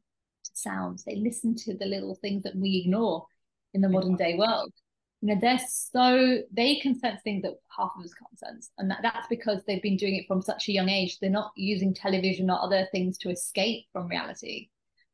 sounds. 0.62 1.05
They 1.05 1.16
listen 1.16 1.55
to 1.57 1.77
the 1.77 1.87
little 1.87 2.14
things 2.16 2.42
that 2.42 2.57
we 2.57 2.83
ignore 2.85 3.27
in 3.75 3.81
the 3.81 3.88
modern 3.88 4.16
day 4.16 4.37
world. 4.37 4.73
You 5.21 5.35
know 5.35 5.40
they're 5.40 5.59
so 5.68 6.38
they 6.53 6.77
can 6.77 6.99
sense 6.99 7.21
things 7.23 7.42
that 7.42 7.55
half 7.77 7.90
of 7.99 8.05
us 8.05 8.14
can't 8.14 8.38
sense. 8.38 8.71
And 8.79 8.90
that, 8.90 9.01
that's 9.03 9.27
because 9.29 9.62
they've 9.66 9.83
been 9.83 9.97
doing 9.97 10.14
it 10.14 10.27
from 10.29 10.42
such 10.42 10.68
a 10.68 10.73
young 10.73 10.88
age. 10.88 11.18
They're 11.18 11.31
not 11.31 11.51
using 11.57 11.92
television 11.92 12.51
or 12.51 12.61
other 12.61 12.87
things 12.92 13.18
to 13.18 13.31
escape 13.31 13.87
from 13.92 14.07
reality. 14.07 14.68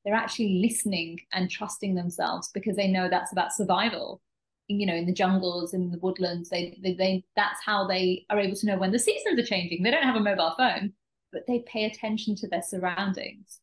They're 0.05 0.15
actually 0.15 0.61
listening 0.61 1.21
and 1.33 1.51
trusting 1.51 1.95
themselves 1.95 2.51
because 2.53 2.77
they 2.77 2.89
know 2.89 3.09
that's 3.09 3.33
about 3.33 3.55
survival. 3.55 4.21
You 4.69 4.87
know 4.87 4.95
in 4.95 5.07
the 5.07 5.13
jungles 5.13 5.75
in 5.75 5.91
the 5.91 5.99
woodlands 5.99 6.49
they, 6.49 6.79
they 6.83 6.95
they 6.95 7.25
that's 7.37 7.63
how 7.65 7.87
they 7.87 8.25
are 8.31 8.41
able 8.41 8.57
to 8.57 8.67
know 8.67 8.79
when 8.79 8.93
the 8.93 8.99
seasons 8.99 9.39
are 9.39 9.47
changing. 9.47 9.83
They 9.83 9.91
don't 9.91 10.03
have 10.03 10.17
a 10.17 10.21
mobile 10.21 10.55
phone 10.57 10.93
but 11.33 11.47
they 11.49 11.65
pay 11.67 11.85
attention 11.85 12.37
to 12.37 12.49
their 12.49 12.63
surroundings. 12.63 13.61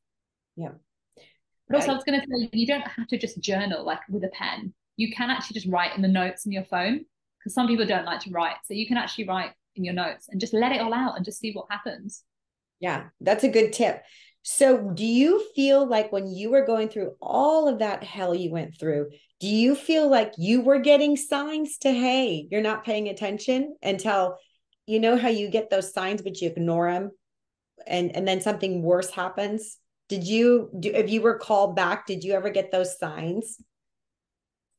Yeah 0.55 0.73
but 1.71 1.79
also 1.79 1.91
i 1.91 1.95
was 1.95 2.03
going 2.03 2.19
to 2.19 2.27
say 2.27 2.49
you 2.53 2.67
don't 2.67 2.87
have 2.87 3.07
to 3.07 3.17
just 3.17 3.39
journal 3.41 3.85
like 3.85 3.99
with 4.09 4.23
a 4.23 4.29
pen. 4.29 4.73
You 4.97 5.11
can 5.11 5.29
actually 5.29 5.55
just 5.55 5.67
write 5.67 5.95
in 5.95 6.01
the 6.01 6.07
notes 6.07 6.45
in 6.45 6.51
your 6.51 6.65
phone 6.65 7.05
because 7.39 7.53
some 7.53 7.67
people 7.67 7.85
don't 7.85 8.05
like 8.05 8.19
to 8.21 8.29
write. 8.29 8.57
So 8.65 8.73
you 8.73 8.87
can 8.87 8.97
actually 8.97 9.27
write 9.27 9.51
in 9.75 9.83
your 9.83 9.93
notes 9.93 10.27
and 10.29 10.39
just 10.39 10.53
let 10.53 10.71
it 10.71 10.81
all 10.81 10.93
out 10.93 11.15
and 11.15 11.25
just 11.25 11.39
see 11.39 11.53
what 11.53 11.67
happens. 11.69 12.23
Yeah 12.79 13.05
that's 13.19 13.43
a 13.43 13.49
good 13.49 13.73
tip. 13.73 14.03
So, 14.43 14.89
do 14.95 15.05
you 15.05 15.45
feel 15.55 15.85
like 15.85 16.11
when 16.11 16.27
you 16.27 16.49
were 16.49 16.65
going 16.65 16.89
through 16.89 17.15
all 17.21 17.67
of 17.67 17.79
that 17.79 18.03
hell 18.03 18.33
you 18.33 18.49
went 18.49 18.75
through, 18.79 19.11
do 19.39 19.47
you 19.47 19.75
feel 19.75 20.09
like 20.09 20.33
you 20.37 20.61
were 20.61 20.79
getting 20.79 21.15
signs 21.15 21.77
to, 21.79 21.91
hey, 21.91 22.47
you're 22.49 22.61
not 22.61 22.83
paying 22.83 23.07
attention 23.07 23.75
until 23.83 24.37
you 24.87 24.99
know 24.99 25.15
how 25.15 25.27
you 25.27 25.49
get 25.49 25.69
those 25.69 25.93
signs, 25.93 26.23
but 26.23 26.41
you 26.41 26.49
ignore 26.49 26.91
them 26.91 27.11
and, 27.85 28.15
and 28.15 28.27
then 28.27 28.41
something 28.41 28.81
worse 28.81 29.11
happens? 29.11 29.77
Did 30.11 30.27
you, 30.27 30.69
do, 30.77 30.91
if 30.93 31.09
you 31.09 31.21
were 31.21 31.37
called 31.37 31.73
back, 31.73 32.05
did 32.05 32.21
you 32.21 32.33
ever 32.33 32.49
get 32.49 32.69
those 32.69 32.99
signs? 32.99 33.63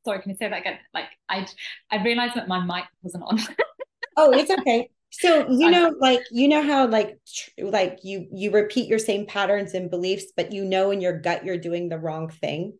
Sorry, 0.05 0.21
can 0.21 0.29
you 0.29 0.37
say 0.37 0.47
that 0.47 0.59
again? 0.59 0.77
Like, 0.93 1.05
I, 1.27 1.47
I 1.89 2.03
realized 2.03 2.35
that 2.35 2.47
my 2.47 2.63
mic 2.63 2.85
wasn't 3.01 3.23
on. 3.23 3.39
oh, 4.15 4.31
it's 4.31 4.51
okay. 4.51 4.91
So 5.09 5.49
you 5.49 5.71
know, 5.71 5.95
like 5.99 6.21
you 6.29 6.47
know 6.47 6.61
how 6.61 6.85
like 6.85 7.17
like 7.57 8.01
you 8.03 8.27
you 8.31 8.51
repeat 8.51 8.87
your 8.87 8.99
same 8.99 9.25
patterns 9.25 9.73
and 9.73 9.89
beliefs, 9.89 10.25
but 10.37 10.51
you 10.51 10.65
know 10.65 10.91
in 10.91 11.01
your 11.01 11.19
gut 11.19 11.43
you're 11.43 11.57
doing 11.57 11.89
the 11.89 11.97
wrong 11.97 12.29
thing, 12.29 12.77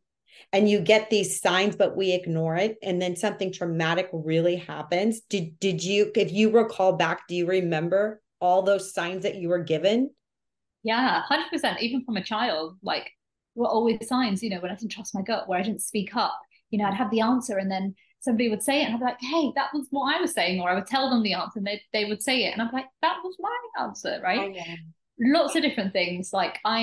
and 0.51 0.69
you 0.69 0.79
get 0.79 1.09
these 1.09 1.41
signs, 1.41 1.75
but 1.75 1.97
we 1.97 2.13
ignore 2.13 2.55
it, 2.55 2.77
and 2.83 3.01
then 3.01 3.15
something 3.15 3.51
traumatic 3.51 4.11
really 4.13 4.57
happens. 4.57 5.21
Did 5.21 5.59
did 5.59 5.83
you, 5.83 6.11
if 6.15 6.31
you 6.31 6.51
recall 6.51 6.93
back, 6.93 7.27
do 7.27 7.33
you 7.33 7.47
remember 7.47 8.21
all 8.39 8.61
those 8.61 8.93
signs 8.93 9.23
that 9.23 9.37
you 9.37 9.49
were 9.49 9.63
given? 9.63 10.11
Yeah, 10.83 11.21
hundred 11.23 11.49
percent. 11.49 11.81
Even 11.81 12.03
from 12.03 12.17
a 12.17 12.23
child, 12.23 12.77
like 12.83 13.09
were 13.55 13.67
always 13.67 14.07
signs. 14.07 14.43
You 14.43 14.49
know, 14.49 14.59
when 14.59 14.71
I 14.71 14.75
didn't 14.75 14.91
trust 14.91 15.15
my 15.15 15.21
gut, 15.21 15.47
where 15.47 15.59
I 15.59 15.63
didn't 15.63 15.81
speak 15.81 16.15
up. 16.15 16.39
You 16.69 16.79
know, 16.79 16.85
I'd 16.85 16.93
have 16.95 17.11
the 17.11 17.21
answer, 17.21 17.57
and 17.57 17.69
then 17.69 17.95
somebody 18.23 18.49
would 18.49 18.63
say 18.63 18.81
it 18.81 18.85
and 18.85 18.93
I'd 18.95 18.99
be 18.99 19.05
like, 19.05 19.19
hey, 19.19 19.51
that 19.55 19.69
was 19.73 19.87
what 19.89 20.15
I 20.15 20.21
was 20.21 20.31
saying, 20.31 20.61
or 20.61 20.69
I 20.69 20.75
would 20.75 20.87
tell 20.87 21.09
them 21.09 21.23
the 21.23 21.33
answer 21.33 21.59
and 21.59 21.67
they, 21.67 21.81
they 21.91 22.05
would 22.05 22.23
say 22.23 22.45
it. 22.45 22.53
And 22.53 22.61
I'm 22.61 22.71
like, 22.71 22.85
that 23.01 23.17
was 23.21 23.35
my 23.39 23.83
answer, 23.83 24.19
right? 24.23 24.55
Lots 25.19 25.55
of 25.55 25.61
different 25.61 25.91
things. 25.91 26.31
Like 26.31 26.57
I, 26.63 26.79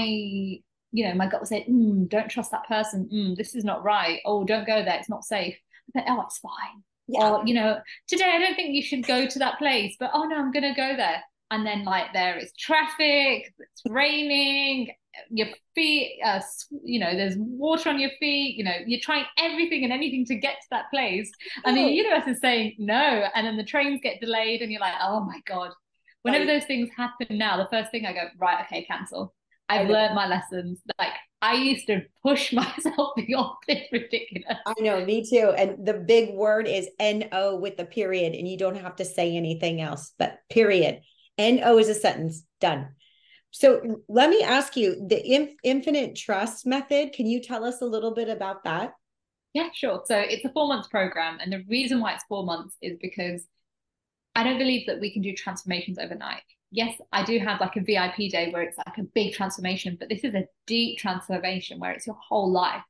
you 0.93 1.09
know, 1.09 1.15
my 1.15 1.27
gut 1.27 1.41
would 1.41 1.49
say, 1.49 1.65
mm, 1.69 2.09
don't 2.09 2.29
trust 2.29 2.51
that 2.51 2.69
person. 2.69 3.09
Mm, 3.13 3.37
this 3.37 3.55
is 3.55 3.65
not 3.65 3.83
right. 3.83 4.21
Oh, 4.27 4.45
don't 4.45 4.67
go 4.67 4.85
there. 4.85 4.99
It's 4.99 5.09
not 5.09 5.25
safe. 5.25 5.57
Like, 5.95 6.05
oh, 6.09 6.21
it's 6.23 6.39
fine. 6.39 6.83
Yeah. 7.09 7.31
Or, 7.31 7.47
you 7.47 7.55
know, 7.55 7.81
today 8.07 8.31
I 8.35 8.39
don't 8.39 8.55
think 8.55 8.75
you 8.75 8.83
should 8.83 9.07
go 9.07 9.27
to 9.27 9.39
that 9.39 9.59
place, 9.59 9.97
but 9.99 10.11
oh 10.13 10.25
no, 10.25 10.37
I'm 10.37 10.53
going 10.53 10.63
to 10.63 10.75
go 10.75 10.95
there. 10.95 11.23
And 11.51 11.67
then 11.67 11.85
like 11.85 12.13
there 12.13 12.39
is 12.39 12.53
traffic, 12.59 13.53
it's 13.59 13.83
raining, 13.89 14.91
your 15.31 15.49
feet, 15.75 16.21
uh, 16.25 16.41
you 16.85 17.01
know, 17.01 17.15
there's 17.15 17.35
water 17.37 17.91
on 17.91 17.99
your 17.99 18.11
feet, 18.21 18.57
you 18.57 18.65
know, 18.65 18.75
you're 18.87 19.01
trying 19.01 19.25
everything 19.39 19.85
and 19.85 19.93
anything 19.93 20.25
to 20.27 20.37
get 20.37 20.55
to 20.55 20.67
that 20.71 20.91
place. 20.91 21.31
And 21.65 21.77
oh. 21.77 21.85
the 21.85 21.91
universe 21.91 22.29
is 22.29 22.41
saying 22.41 22.77
no. 22.79 23.25
And 23.35 23.47
then 23.47 23.57
the 23.57 23.65
trains 23.65 24.01
get 24.03 24.21
delayed 24.21 24.63
and 24.63 24.71
you're 24.71 24.81
like, 24.81 24.95
oh 25.01 25.21
my 25.21 25.41
God. 25.47 25.73
Whenever 26.23 26.45
right. 26.45 26.61
those 26.61 26.67
things 26.67 26.91
happen 26.97 27.39
now, 27.39 27.57
the 27.57 27.69
first 27.71 27.91
thing 27.91 28.05
I 28.05 28.13
go, 28.13 28.25
right, 28.39 28.65
okay, 28.67 28.85
cancel. 28.85 29.35
I've 29.71 29.89
learned 29.89 30.17
my 30.17 30.27
lessons. 30.27 30.81
Like 30.99 31.13
I 31.41 31.55
used 31.55 31.87
to 31.87 32.03
push 32.25 32.53
myself 32.53 33.13
beyond 33.17 33.57
this 33.69 33.87
ridiculous. 33.93 34.59
I 34.67 34.75
know, 34.81 35.05
me 35.05 35.25
too. 35.25 35.55
And 35.57 35.87
the 35.87 35.95
big 35.95 36.35
word 36.35 36.67
is 36.67 36.89
N-O 36.99 37.57
with 37.57 37.77
the 37.77 37.85
period, 37.85 38.35
and 38.35 38.47
you 38.49 38.59
don't 38.59 38.77
have 38.77 38.97
to 38.97 39.05
say 39.05 39.37
anything 39.37 39.81
else, 39.81 40.13
but 40.19 40.39
period. 40.51 41.01
N-O 41.41 41.79
is 41.79 41.89
a 41.89 41.95
sentence. 41.95 42.45
Done. 42.61 42.89
So 43.51 44.03
let 44.09 44.31
me 44.31 44.43
ask 44.43 44.77
you 44.77 45.05
the 45.09 45.35
inf- 45.35 45.57
infinite 45.65 46.15
trust 46.15 46.67
method. 46.67 47.13
Can 47.13 47.27
you 47.27 47.43
tell 47.43 47.65
us 47.65 47.81
a 47.81 47.87
little 47.87 48.15
bit 48.15 48.29
about 48.29 48.65
that? 48.65 48.93
Yeah, 49.53 49.71
sure. 49.75 50.03
So 50.05 50.17
it's 50.17 50.45
a 50.45 50.51
four 50.51 50.69
months 50.69 50.89
program. 50.89 51.39
And 51.41 51.53
the 51.53 51.65
reason 51.69 52.01
why 52.01 52.15
it's 52.15 52.25
four 52.29 52.45
months 52.45 52.77
is 52.81 52.97
because 53.01 53.47
I 54.35 54.45
don't 54.45 54.59
believe 54.59 54.87
that 54.87 55.01
we 55.01 55.13
can 55.13 55.23
do 55.23 55.35
transformations 55.35 55.99
overnight. 55.99 56.43
Yes, 56.71 56.97
I 57.11 57.25
do 57.25 57.39
have 57.41 57.61
like 57.61 57.75
a 57.75 57.81
VIP 57.81 58.31
day 58.31 58.51
where 58.53 58.63
it's 58.63 58.79
like 58.79 58.99
a 58.99 59.03
big 59.03 59.33
transformation, 59.33 59.97
but 59.99 60.09
this 60.09 60.23
is 60.23 60.35
a 60.35 60.47
deep 60.69 60.99
transformation 60.99 61.81
where 61.81 61.91
it's 61.91 62.07
your 62.07 62.17
whole 62.17 62.53
life 62.53 62.85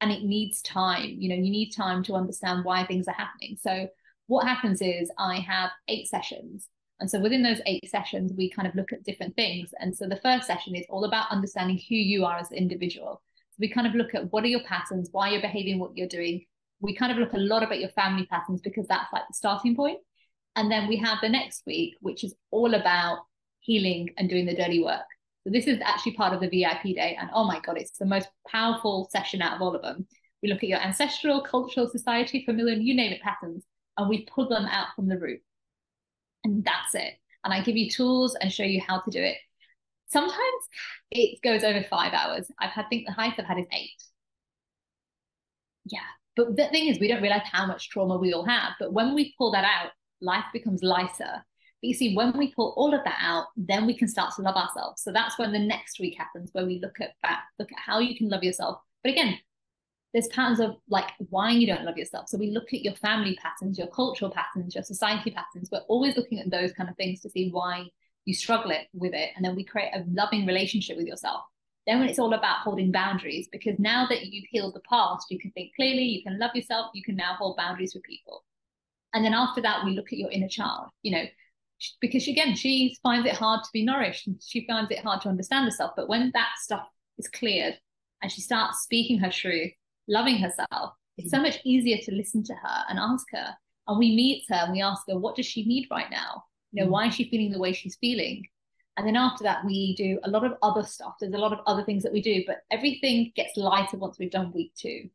and 0.00 0.12
it 0.12 0.22
needs 0.22 0.62
time. 0.62 1.16
You 1.18 1.30
know, 1.30 1.34
you 1.34 1.50
need 1.50 1.70
time 1.70 2.04
to 2.04 2.14
understand 2.14 2.64
why 2.64 2.86
things 2.86 3.08
are 3.08 3.14
happening. 3.14 3.58
So 3.60 3.88
what 4.28 4.46
happens 4.46 4.80
is 4.80 5.10
I 5.18 5.40
have 5.40 5.70
eight 5.88 6.06
sessions 6.06 6.68
and 6.98 7.10
so 7.10 7.20
within 7.20 7.42
those 7.42 7.60
eight 7.66 7.88
sessions, 7.90 8.32
we 8.36 8.50
kind 8.50 8.66
of 8.66 8.74
look 8.74 8.92
at 8.92 9.04
different 9.04 9.36
things. 9.36 9.70
And 9.80 9.94
so 9.94 10.06
the 10.08 10.20
first 10.22 10.46
session 10.46 10.74
is 10.74 10.86
all 10.88 11.04
about 11.04 11.30
understanding 11.30 11.76
who 11.76 11.94
you 11.94 12.24
are 12.24 12.38
as 12.38 12.50
an 12.50 12.56
individual. 12.56 13.22
So 13.50 13.56
we 13.58 13.68
kind 13.68 13.86
of 13.86 13.94
look 13.94 14.14
at 14.14 14.32
what 14.32 14.44
are 14.44 14.48
your 14.48 14.64
patterns, 14.64 15.10
why 15.12 15.30
you're 15.30 15.42
behaving 15.42 15.78
what 15.78 15.96
you're 15.96 16.08
doing. 16.08 16.46
We 16.80 16.94
kind 16.94 17.12
of 17.12 17.18
look 17.18 17.34
a 17.34 17.38
lot 17.38 17.62
about 17.62 17.80
your 17.80 17.90
family 17.90 18.26
patterns 18.26 18.62
because 18.62 18.86
that's 18.86 19.12
like 19.12 19.24
the 19.28 19.34
starting 19.34 19.76
point. 19.76 19.98
And 20.56 20.70
then 20.70 20.88
we 20.88 20.96
have 20.96 21.18
the 21.20 21.28
next 21.28 21.64
week, 21.66 21.96
which 22.00 22.24
is 22.24 22.34
all 22.50 22.74
about 22.74 23.18
healing 23.60 24.10
and 24.16 24.28
doing 24.28 24.46
the 24.46 24.56
dirty 24.56 24.82
work. 24.82 25.04
So 25.44 25.50
this 25.50 25.66
is 25.66 25.78
actually 25.84 26.14
part 26.14 26.32
of 26.32 26.40
the 26.40 26.48
VIP 26.48 26.96
day. 26.96 27.16
And 27.20 27.28
oh 27.34 27.44
my 27.44 27.60
God, 27.60 27.76
it's 27.76 27.98
the 27.98 28.06
most 28.06 28.28
powerful 28.48 29.08
session 29.12 29.42
out 29.42 29.54
of 29.54 29.62
all 29.62 29.76
of 29.76 29.82
them. 29.82 30.06
We 30.42 30.48
look 30.48 30.62
at 30.62 30.68
your 30.68 30.80
ancestral, 30.80 31.42
cultural, 31.42 31.88
society, 31.88 32.44
familiar, 32.44 32.74
you 32.74 32.94
name 32.94 33.12
it, 33.12 33.20
patterns, 33.20 33.64
and 33.98 34.08
we 34.08 34.26
pull 34.34 34.48
them 34.48 34.64
out 34.64 34.88
from 34.96 35.08
the 35.08 35.18
root 35.18 35.40
and 36.46 36.64
that's 36.64 36.94
it. 36.94 37.14
And 37.44 37.52
I 37.52 37.60
give 37.62 37.76
you 37.76 37.90
tools 37.90 38.36
and 38.40 38.52
show 38.52 38.62
you 38.62 38.80
how 38.86 39.00
to 39.00 39.10
do 39.10 39.20
it. 39.20 39.36
Sometimes 40.08 40.62
it 41.10 41.42
goes 41.42 41.64
over 41.64 41.84
five 41.90 42.12
hours. 42.12 42.50
I've 42.60 42.70
had 42.70 42.88
think 42.88 43.06
the 43.06 43.12
highest 43.12 43.38
I've 43.38 43.46
had 43.46 43.58
is 43.58 43.66
eight. 43.72 44.02
Yeah. 45.84 45.98
But 46.36 46.56
the 46.56 46.68
thing 46.68 46.86
is, 46.86 47.00
we 47.00 47.08
don't 47.08 47.22
realize 47.22 47.46
how 47.50 47.66
much 47.66 47.90
trauma 47.90 48.16
we 48.16 48.32
all 48.32 48.44
have. 48.44 48.72
But 48.78 48.92
when 48.92 49.14
we 49.14 49.34
pull 49.36 49.50
that 49.52 49.64
out, 49.64 49.90
life 50.20 50.44
becomes 50.52 50.82
lighter. 50.82 51.44
But 51.80 51.88
you 51.88 51.94
see, 51.94 52.14
when 52.14 52.36
we 52.38 52.52
pull 52.52 52.74
all 52.76 52.94
of 52.94 53.04
that 53.04 53.18
out, 53.20 53.46
then 53.56 53.86
we 53.86 53.96
can 53.96 54.08
start 54.08 54.34
to 54.36 54.42
love 54.42 54.56
ourselves. 54.56 55.02
So 55.02 55.12
that's 55.12 55.38
when 55.38 55.52
the 55.52 55.58
next 55.58 55.98
week 55.98 56.16
happens, 56.16 56.50
where 56.52 56.66
we 56.66 56.78
look 56.80 57.00
at 57.00 57.14
that, 57.22 57.40
look 57.58 57.72
at 57.72 57.78
how 57.78 57.98
you 57.98 58.16
can 58.16 58.28
love 58.28 58.44
yourself. 58.44 58.78
But 59.02 59.12
again, 59.12 59.38
there's 60.12 60.28
patterns 60.28 60.60
of 60.60 60.76
like 60.88 61.10
why 61.30 61.50
you 61.50 61.66
don't 61.66 61.84
love 61.84 61.98
yourself. 61.98 62.28
So 62.28 62.38
we 62.38 62.50
look 62.50 62.72
at 62.72 62.82
your 62.82 62.94
family 62.94 63.36
patterns, 63.42 63.78
your 63.78 63.88
cultural 63.88 64.30
patterns, 64.30 64.74
your 64.74 64.84
society 64.84 65.30
patterns. 65.30 65.68
We're 65.70 65.80
always 65.88 66.16
looking 66.16 66.38
at 66.38 66.50
those 66.50 66.72
kind 66.72 66.88
of 66.88 66.96
things 66.96 67.20
to 67.20 67.30
see 67.30 67.50
why 67.50 67.86
you 68.24 68.34
struggle 68.34 68.70
it 68.70 68.88
with 68.92 69.14
it. 69.14 69.30
And 69.36 69.44
then 69.44 69.54
we 69.54 69.64
create 69.64 69.92
a 69.94 70.04
loving 70.08 70.46
relationship 70.46 70.96
with 70.96 71.06
yourself. 71.06 71.42
Then 71.86 72.00
when 72.00 72.08
it's 72.08 72.18
all 72.18 72.34
about 72.34 72.60
holding 72.60 72.90
boundaries, 72.90 73.48
because 73.50 73.78
now 73.78 74.06
that 74.08 74.26
you've 74.26 74.48
healed 74.50 74.74
the 74.74 74.80
past, 74.88 75.26
you 75.30 75.38
can 75.38 75.52
think 75.52 75.72
clearly, 75.76 76.02
you 76.02 76.22
can 76.22 76.38
love 76.38 76.50
yourself, 76.54 76.90
you 76.94 77.02
can 77.04 77.14
now 77.14 77.34
hold 77.38 77.56
boundaries 77.56 77.94
with 77.94 78.02
people. 78.02 78.44
And 79.14 79.24
then 79.24 79.34
after 79.34 79.60
that, 79.62 79.84
we 79.84 79.92
look 79.92 80.12
at 80.12 80.18
your 80.18 80.30
inner 80.30 80.48
child, 80.48 80.88
you 81.02 81.12
know, 81.12 81.24
because 82.00 82.26
again, 82.26 82.56
she 82.56 82.96
finds 83.02 83.26
it 83.26 83.34
hard 83.34 83.62
to 83.62 83.70
be 83.72 83.84
nourished 83.84 84.26
and 84.26 84.40
she 84.44 84.66
finds 84.66 84.90
it 84.90 84.98
hard 84.98 85.20
to 85.22 85.28
understand 85.28 85.66
herself. 85.66 85.92
But 85.94 86.08
when 86.08 86.30
that 86.34 86.50
stuff 86.58 86.86
is 87.18 87.28
cleared 87.28 87.78
and 88.22 88.32
she 88.32 88.40
starts 88.40 88.80
speaking 88.80 89.18
her 89.18 89.30
truth 89.30 89.72
loving 90.08 90.36
herself, 90.36 90.94
it's 91.18 91.30
so 91.30 91.38
mm. 91.38 91.42
much 91.42 91.58
easier 91.64 91.98
to 91.98 92.12
listen 92.12 92.42
to 92.44 92.54
her 92.54 92.84
and 92.88 92.98
ask 92.98 93.26
her. 93.32 93.54
And 93.88 93.98
we 93.98 94.14
meet 94.14 94.44
her 94.48 94.56
and 94.56 94.72
we 94.72 94.82
ask 94.82 95.02
her, 95.08 95.18
what 95.18 95.36
does 95.36 95.46
she 95.46 95.64
need 95.64 95.88
right 95.90 96.10
now? 96.10 96.44
You 96.72 96.82
know, 96.82 96.88
mm. 96.88 96.92
why 96.92 97.06
is 97.06 97.14
she 97.14 97.28
feeling 97.28 97.52
the 97.52 97.58
way 97.58 97.72
she's 97.72 97.96
feeling? 97.96 98.44
And 98.96 99.06
then 99.06 99.16
after 99.16 99.44
that, 99.44 99.64
we 99.64 99.94
do 99.94 100.18
a 100.24 100.30
lot 100.30 100.44
of 100.44 100.54
other 100.62 100.82
stuff. 100.82 101.16
There's 101.20 101.34
a 101.34 101.38
lot 101.38 101.52
of 101.52 101.60
other 101.66 101.84
things 101.84 102.02
that 102.02 102.12
we 102.12 102.22
do, 102.22 102.44
but 102.46 102.62
everything 102.70 103.32
gets 103.36 103.56
lighter 103.56 103.98
once 103.98 104.18
we've 104.18 104.30
done 104.30 104.52
week 104.54 104.72
two. 104.74 105.10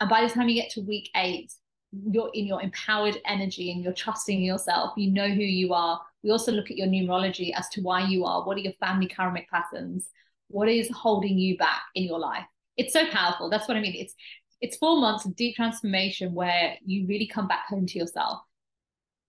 And 0.00 0.08
by 0.08 0.22
the 0.22 0.32
time 0.32 0.48
you 0.48 0.54
get 0.54 0.70
to 0.72 0.82
week 0.82 1.10
eight, 1.16 1.52
you're 1.92 2.30
in 2.32 2.46
your 2.46 2.62
empowered 2.62 3.18
energy 3.26 3.70
and 3.70 3.82
you're 3.82 3.92
trusting 3.92 4.42
yourself. 4.42 4.92
You 4.96 5.10
know 5.10 5.28
who 5.28 5.42
you 5.42 5.74
are. 5.74 6.00
We 6.22 6.30
also 6.30 6.52
look 6.52 6.70
at 6.70 6.76
your 6.76 6.86
numerology 6.86 7.52
as 7.54 7.68
to 7.70 7.82
why 7.82 8.06
you 8.06 8.24
are. 8.24 8.46
What 8.46 8.56
are 8.56 8.60
your 8.60 8.72
family 8.74 9.08
karmic 9.08 9.50
patterns? 9.50 10.08
What 10.48 10.68
is 10.68 10.88
holding 10.90 11.38
you 11.38 11.58
back 11.58 11.82
in 11.94 12.04
your 12.04 12.18
life? 12.18 12.46
It's 12.76 12.92
so 12.92 13.06
powerful. 13.06 13.50
That's 13.50 13.68
what 13.68 13.76
I 13.76 13.80
mean. 13.80 13.94
It's 13.96 14.14
it's 14.60 14.76
four 14.76 15.00
months 15.00 15.24
of 15.24 15.34
deep 15.34 15.56
transformation 15.56 16.34
where 16.34 16.76
you 16.84 17.06
really 17.06 17.26
come 17.26 17.48
back 17.48 17.66
home 17.66 17.86
to 17.86 17.98
yourself. 17.98 18.40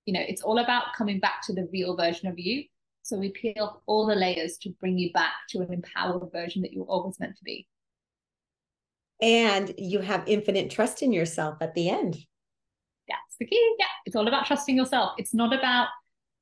You 0.06 0.14
know, 0.14 0.22
it's 0.22 0.44
all 0.44 0.60
about 0.60 0.94
coming 0.96 1.20
back 1.20 1.42
to 1.48 1.54
the 1.54 1.68
real 1.74 1.98
version 1.98 2.28
of 2.28 2.38
you. 2.38 2.66
So 3.02 3.18
we 3.18 3.30
peel 3.30 3.54
off 3.58 3.78
all 3.86 4.06
the 4.06 4.16
layers 4.16 4.58
to 4.60 4.70
bring 4.80 4.98
you 4.98 5.12
back 5.12 5.34
to 5.50 5.60
an 5.60 5.74
empowered 5.74 6.32
version 6.32 6.62
that 6.62 6.72
you 6.72 6.82
were 6.82 6.88
always 6.88 7.20
meant 7.20 7.36
to 7.38 7.44
be. 7.44 7.68
And 9.22 9.74
you 9.78 10.00
have 10.00 10.24
infinite 10.28 10.70
trust 10.70 11.02
in 11.02 11.12
yourself 11.12 11.58
at 11.62 11.74
the 11.74 11.90
end. 11.90 12.18
That's 13.08 13.36
the 13.40 13.46
key. 13.46 13.76
Yeah. 13.80 13.86
It's 14.06 14.16
all 14.16 14.28
about 14.28 14.46
trusting 14.46 14.76
yourself. 14.76 15.14
It's 15.18 15.34
not 15.34 15.54
about 15.54 15.88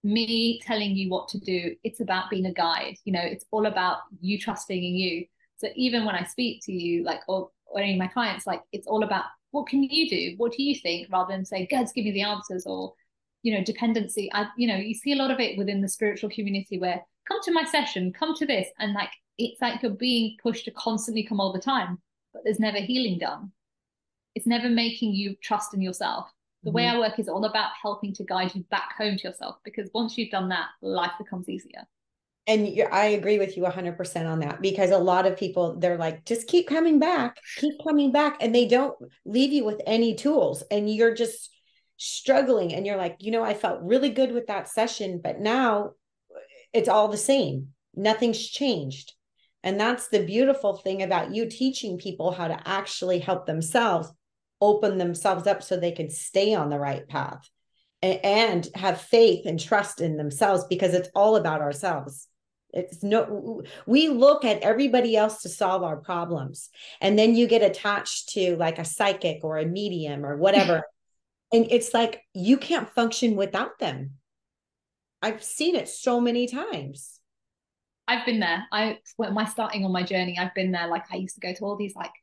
me 0.03 0.59
telling 0.61 0.95
you 0.95 1.09
what 1.09 1.27
to 1.29 1.39
do. 1.39 1.75
It's 1.83 1.99
about 1.99 2.29
being 2.29 2.45
a 2.45 2.53
guide. 2.53 2.97
You 3.05 3.13
know, 3.13 3.21
it's 3.21 3.45
all 3.51 3.65
about 3.65 3.99
you 4.19 4.37
trusting 4.37 4.83
in 4.83 4.95
you. 4.95 5.25
So 5.62 5.67
even 5.76 6.06
when 6.06 6.15
I 6.15 6.24
speak 6.24 6.63
to 6.65 6.74
you, 6.74 7.04
like, 7.04 7.19
or, 7.28 7.52
or 7.67 7.80
any 7.80 7.93
of 7.93 8.00
my 8.00 8.08
clients, 8.08 8.47
like, 8.47 8.63
it's 8.71 8.88
all 8.88 9.04
about 9.04 9.26
what 9.52 9.67
can 9.67 9.84
you 9.84 10.10
do? 10.10 10.34
What 10.38 10.54
do 10.54 10.63
you 10.63 10.76
think? 10.76 11.08
Rather 11.12 11.34
than 11.34 11.45
say, 11.45 11.67
God's 11.67 11.91
give 11.91 12.06
me 12.06 12.12
the 12.12 12.24
answers 12.24 12.65
or, 12.65 12.93
you 13.43 13.56
know, 13.56 13.63
dependency. 13.63 14.32
I, 14.34 14.47
you 14.58 14.67
know, 14.67 14.76
you 14.76 14.95
see 14.95 15.13
a 15.13 15.17
lot 15.17 15.30
of 15.30 15.39
it 15.39 15.60
within 15.60 15.82
the 15.82 15.88
spiritual 15.88 16.32
community 16.32 16.80
where 16.80 17.06
come 17.28 17.39
to 17.43 17.52
my 17.52 17.63
session, 17.63 18.12
come 18.12 18.34
to 18.36 18.45
this. 18.45 18.69
And 18.80 18.93
like, 18.93 19.12
it's 19.38 19.62
like 19.62 19.84
you're 19.84 19.91
being 19.91 20.38
pushed 20.41 20.65
to 20.65 20.71
constantly 20.71 21.24
come 21.24 21.39
all 21.39 21.54
the 21.54 21.60
time, 21.60 22.00
but 22.34 22.43
there's 22.43 22.60
never 22.60 22.80
healing 22.80 23.19
done. 23.19 23.52
It's 24.34 24.47
never 24.47 24.69
making 24.69 25.13
you 25.13 25.36
trust 25.43 25.76
in 25.76 25.82
yourself. 25.82 26.32
The 26.63 26.69
mm-hmm. 26.69 26.76
way 26.76 26.88
I 26.88 26.97
work 26.97 27.19
is 27.19 27.30
all 27.30 27.45
about 27.45 27.71
helping 27.80 28.13
to 28.13 28.24
guide 28.24 28.56
you 28.56 28.63
back 28.71 28.95
home 28.97 29.17
to 29.17 29.28
yourself 29.28 29.58
because 29.63 29.91
once 29.93 30.17
you've 30.17 30.32
done 30.32 30.50
that, 30.50 30.69
life 30.82 31.12
becomes 31.19 31.50
easier 31.50 31.86
and 32.47 32.67
I 32.91 33.06
agree 33.08 33.38
with 33.38 33.56
you 33.56 33.63
100% 33.63 34.25
on 34.25 34.39
that 34.39 34.62
because 34.62 34.89
a 34.89 34.97
lot 34.97 35.27
of 35.27 35.38
people 35.38 35.77
they're 35.77 35.97
like 35.97 36.25
just 36.25 36.47
keep 36.47 36.67
coming 36.67 36.99
back 36.99 37.38
keep 37.58 37.73
coming 37.88 38.12
back 38.12 38.38
and 38.41 38.54
they 38.54 38.67
don't 38.67 38.95
leave 39.25 39.54
you 39.54 39.63
with 39.63 39.82
any 39.86 40.15
tools 40.15 40.63
and 40.71 40.93
you're 40.93 41.13
just 41.13 41.49
struggling 41.97 42.73
and 42.73 42.86
you're 42.86 42.97
like 42.97 43.17
you 43.19 43.32
know 43.32 43.43
I 43.43 43.54
felt 43.54 43.84
really 43.84 44.10
good 44.10 44.32
with 44.32 44.47
that 44.47 44.67
session 44.67 45.21
but 45.23 45.39
now 45.39 45.91
it's 46.73 46.89
all 46.89 47.08
the 47.08 47.17
same. 47.17 47.69
Nothing's 47.95 48.45
changed. 48.47 49.13
And 49.63 49.80
that's 49.80 50.08
the 50.08 50.25
beautiful 50.25 50.77
thing 50.77 51.04
about 51.04 51.34
you 51.36 51.47
teaching 51.47 51.97
people 51.97 52.32
how 52.32 52.47
to 52.47 52.67
actually 52.67 53.19
help 53.19 53.45
themselves 53.45 54.12
open 54.60 54.97
themselves 54.97 55.47
up 55.47 55.62
so 55.62 55.75
they 55.75 55.91
can 55.91 56.10
stay 56.10 56.54
on 56.54 56.69
the 56.69 56.80
right 56.80 57.08
path 57.08 57.49
and 58.01 58.67
have 58.75 58.99
faith 58.99 59.45
and 59.45 59.59
trust 59.59 60.01
in 60.01 60.17
themselves 60.17 60.65
because 60.69 60.93
it's 60.93 61.09
all 61.15 61.35
about 61.35 61.61
ourselves. 61.61 62.27
It's 62.73 63.03
no 63.03 63.63
we 63.85 64.07
look 64.07 64.45
at 64.45 64.61
everybody 64.61 65.17
else 65.17 65.41
to 65.41 65.49
solve 65.49 65.83
our 65.83 65.97
problems 65.97 66.69
and 67.01 67.19
then 67.19 67.35
you 67.35 67.45
get 67.45 67.61
attached 67.61 68.29
to 68.29 68.55
like 68.55 68.79
a 68.79 68.85
psychic 68.85 69.43
or 69.43 69.57
a 69.57 69.65
medium 69.65 70.25
or 70.25 70.37
whatever. 70.37 70.83
And 71.53 71.67
it's 71.69 71.93
like 71.93 72.21
you 72.33 72.55
can't 72.55 72.89
function 72.89 73.35
without 73.35 73.77
them. 73.77 74.11
I've 75.21 75.43
seen 75.43 75.75
it 75.75 75.89
so 75.89 76.21
many 76.21 76.47
times. 76.47 77.19
I've 78.07 78.25
been 78.25 78.39
there. 78.39 78.65
I 78.71 78.99
when 79.17 79.33
my 79.33 79.43
starting 79.43 79.83
on 79.83 79.91
my 79.91 80.03
journey 80.03 80.37
i've 80.39 80.55
been 80.55 80.71
there. 80.71 80.87
Like 80.87 81.03
i 81.11 81.17
used 81.17 81.35
to 81.35 81.41
go 81.41 81.53
to 81.53 81.65
all 81.65 81.75
these 81.75 81.93
like 81.93 82.13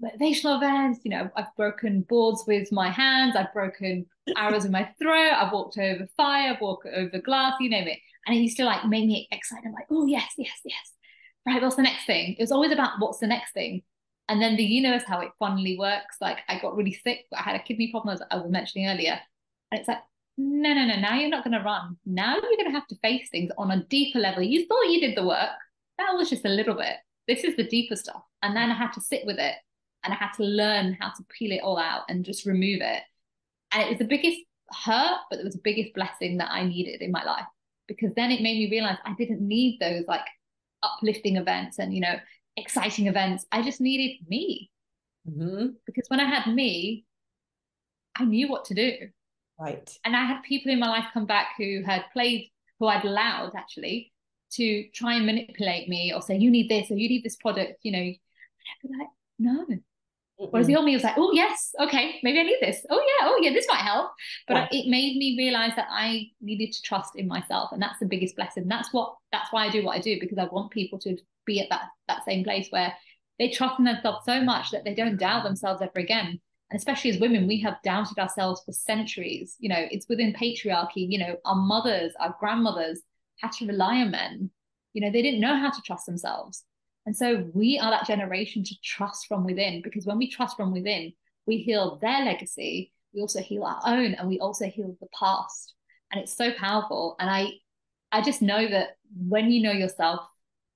motivational 0.00 0.58
events. 0.58 1.00
You 1.02 1.10
know, 1.10 1.30
I've 1.36 1.54
broken 1.56 2.02
boards 2.02 2.44
with 2.46 2.70
my 2.70 2.90
hands, 2.90 3.34
I've 3.34 3.52
broken 3.52 4.06
arrows 4.36 4.64
in 4.64 4.72
my 4.72 4.88
throat, 5.00 5.32
I've 5.32 5.52
walked 5.52 5.78
over 5.78 6.06
fire, 6.16 6.54
I've 6.54 6.60
walked 6.60 6.86
over 6.86 7.18
glass, 7.20 7.54
you 7.60 7.70
name 7.70 7.88
it. 7.88 7.98
And 8.26 8.36
it 8.36 8.40
used 8.40 8.56
to 8.56 8.64
like 8.64 8.84
make 8.86 9.06
me 9.06 9.28
excited. 9.30 9.64
I'm 9.66 9.72
like, 9.72 9.86
oh 9.90 10.06
yes, 10.06 10.32
yes, 10.36 10.58
yes. 10.64 10.92
Right, 11.46 11.62
what's 11.62 11.76
the 11.76 11.82
next 11.82 12.06
thing? 12.06 12.34
It 12.38 12.42
was 12.42 12.50
always 12.50 12.72
about 12.72 12.98
what's 12.98 13.18
the 13.18 13.28
next 13.28 13.52
thing. 13.52 13.82
And 14.28 14.42
then 14.42 14.56
the 14.56 14.64
universe, 14.64 15.04
how 15.06 15.20
it 15.20 15.30
funnily 15.38 15.78
works. 15.78 16.16
Like 16.20 16.38
I 16.48 16.58
got 16.58 16.76
really 16.76 16.98
sick, 17.04 17.26
I 17.32 17.42
had 17.42 17.56
a 17.56 17.62
kidney 17.62 17.90
problem 17.92 18.14
as 18.14 18.22
I 18.30 18.36
was 18.36 18.50
mentioning 18.50 18.88
earlier. 18.88 19.20
And 19.70 19.78
it's 19.78 19.88
like, 19.88 20.02
no, 20.38 20.74
no, 20.74 20.84
no, 20.84 20.96
now 20.96 21.14
you're 21.14 21.30
not 21.30 21.44
going 21.44 21.56
to 21.56 21.64
run. 21.64 21.96
Now 22.04 22.34
you're 22.34 22.42
going 22.42 22.66
to 22.66 22.72
have 22.72 22.86
to 22.88 22.96
face 22.96 23.28
things 23.30 23.50
on 23.56 23.70
a 23.70 23.84
deeper 23.84 24.18
level. 24.18 24.42
You 24.42 24.66
thought 24.66 24.90
you 24.90 25.00
did 25.00 25.16
the 25.16 25.26
work. 25.26 25.50
That 25.98 26.14
was 26.14 26.28
just 26.28 26.44
a 26.44 26.50
little 26.50 26.74
bit. 26.74 26.96
This 27.26 27.44
is 27.44 27.56
the 27.56 27.64
deeper 27.64 27.96
stuff. 27.96 28.22
And 28.42 28.54
then 28.56 28.70
I 28.70 28.74
had 28.74 28.92
to 28.92 29.00
sit 29.00 29.24
with 29.24 29.38
it 29.38 29.54
and 30.04 30.12
I 30.12 30.16
had 30.16 30.32
to 30.32 30.42
learn 30.42 30.96
how 31.00 31.08
to 31.08 31.24
peel 31.30 31.52
it 31.52 31.62
all 31.62 31.78
out 31.78 32.02
and 32.08 32.24
just 32.24 32.44
remove 32.44 32.80
it. 32.82 33.02
And 33.72 33.82
it 33.82 33.88
was 33.90 33.98
the 33.98 34.04
biggest 34.04 34.38
hurt, 34.70 35.18
but 35.30 35.38
it 35.38 35.44
was 35.44 35.54
the 35.54 35.60
biggest 35.62 35.94
blessing 35.94 36.38
that 36.38 36.50
I 36.50 36.64
needed 36.64 37.00
in 37.00 37.10
my 37.10 37.24
life 37.24 37.46
because 37.86 38.12
then 38.14 38.30
it 38.30 38.42
made 38.42 38.58
me 38.58 38.70
realize 38.70 38.98
I 39.04 39.14
didn't 39.14 39.46
need 39.46 39.78
those 39.80 40.04
like 40.06 40.26
uplifting 40.82 41.36
events 41.36 41.78
and, 41.78 41.94
you 41.94 42.00
know, 42.00 42.16
exciting 42.56 43.06
events. 43.06 43.46
I 43.52 43.62
just 43.62 43.80
needed 43.80 44.26
me. 44.28 44.70
Mm-hmm. 45.28 45.68
Because 45.84 46.04
when 46.08 46.20
I 46.20 46.24
had 46.24 46.52
me, 46.52 47.04
I 48.16 48.24
knew 48.24 48.48
what 48.48 48.64
to 48.66 48.74
do. 48.74 48.92
Right. 49.58 49.90
And 50.04 50.16
I 50.16 50.24
had 50.24 50.42
people 50.42 50.72
in 50.72 50.80
my 50.80 50.88
life 50.88 51.06
come 51.12 51.26
back 51.26 51.50
who 51.58 51.82
had 51.84 52.04
played, 52.12 52.50
who 52.78 52.86
I'd 52.86 53.04
allowed 53.04 53.52
actually 53.56 54.12
to 54.52 54.88
try 54.94 55.14
and 55.14 55.26
manipulate 55.26 55.88
me 55.88 56.12
or 56.14 56.22
say, 56.22 56.36
you 56.36 56.50
need 56.50 56.68
this 56.68 56.90
or 56.90 56.96
you 56.96 57.08
need 57.08 57.24
this 57.24 57.36
product, 57.36 57.80
you 57.82 57.92
know. 57.92 57.98
I'd 57.98 58.18
be 58.82 58.88
like, 58.98 59.08
no. 59.38 59.66
Mm-mm. 60.40 60.48
Whereas 60.50 60.66
the 60.66 60.74
mm-hmm. 60.74 60.78
old 60.78 60.86
me 60.86 60.94
was 60.94 61.04
like, 61.04 61.16
oh, 61.16 61.30
yes, 61.32 61.74
okay, 61.80 62.16
maybe 62.22 62.38
I 62.38 62.42
need 62.42 62.58
this. 62.60 62.84
Oh, 62.90 63.00
yeah, 63.00 63.28
oh, 63.28 63.38
yeah, 63.40 63.52
this 63.52 63.66
might 63.68 63.80
help. 63.80 64.10
But 64.46 64.72
yeah. 64.72 64.80
it 64.80 64.90
made 64.90 65.16
me 65.16 65.36
realize 65.38 65.72
that 65.76 65.88
I 65.90 66.26
needed 66.40 66.72
to 66.72 66.82
trust 66.82 67.12
in 67.16 67.26
myself. 67.26 67.70
And 67.72 67.80
that's 67.80 67.98
the 67.98 68.06
biggest 68.06 68.36
blessing. 68.36 68.68
That's 68.68 68.92
what, 68.92 69.14
that's 69.32 69.50
why 69.52 69.66
I 69.66 69.70
do 69.70 69.84
what 69.84 69.96
I 69.96 70.00
do, 70.00 70.18
because 70.20 70.38
I 70.38 70.44
want 70.44 70.72
people 70.72 70.98
to 71.00 71.16
be 71.46 71.60
at 71.60 71.68
that, 71.70 71.84
that 72.08 72.24
same 72.24 72.44
place 72.44 72.66
where 72.70 72.92
they 73.38 73.50
trust 73.50 73.78
in 73.78 73.84
themselves 73.84 74.24
so 74.24 74.42
much 74.42 74.70
that 74.70 74.84
they 74.84 74.94
don't 74.94 75.18
doubt 75.18 75.44
themselves 75.44 75.80
ever 75.80 75.98
again 75.98 76.40
and 76.70 76.78
especially 76.78 77.10
as 77.10 77.20
women 77.20 77.46
we 77.46 77.60
have 77.60 77.82
doubted 77.84 78.18
ourselves 78.18 78.62
for 78.64 78.72
centuries 78.72 79.56
you 79.58 79.68
know 79.68 79.86
it's 79.90 80.08
within 80.08 80.32
patriarchy 80.32 81.06
you 81.08 81.18
know 81.18 81.36
our 81.44 81.54
mothers 81.54 82.12
our 82.20 82.34
grandmothers 82.40 83.02
had 83.40 83.52
to 83.52 83.66
rely 83.66 83.96
on 83.96 84.10
men 84.10 84.50
you 84.92 85.00
know 85.00 85.10
they 85.10 85.22
didn't 85.22 85.40
know 85.40 85.56
how 85.56 85.70
to 85.70 85.82
trust 85.82 86.06
themselves 86.06 86.64
and 87.06 87.16
so 87.16 87.48
we 87.54 87.78
are 87.78 87.90
that 87.90 88.06
generation 88.06 88.62
to 88.64 88.74
trust 88.84 89.26
from 89.26 89.44
within 89.44 89.80
because 89.82 90.04
when 90.04 90.18
we 90.18 90.30
trust 90.30 90.56
from 90.56 90.72
within 90.72 91.12
we 91.46 91.58
heal 91.58 91.98
their 92.02 92.24
legacy 92.24 92.92
we 93.16 93.22
also 93.22 93.40
heal 93.40 93.64
our 93.64 93.80
own 93.86 94.14
and 94.14 94.28
we 94.28 94.38
also 94.38 94.66
heal 94.66 94.94
the 95.00 95.08
past. 95.18 95.74
And 96.12 96.22
it's 96.22 96.36
so 96.36 96.52
powerful. 96.52 97.16
And 97.18 97.28
i 97.28 97.50
i 98.12 98.20
just 98.20 98.42
know 98.42 98.68
that 98.68 98.90
when 99.16 99.50
you 99.50 99.62
know 99.62 99.72
yourself 99.72 100.20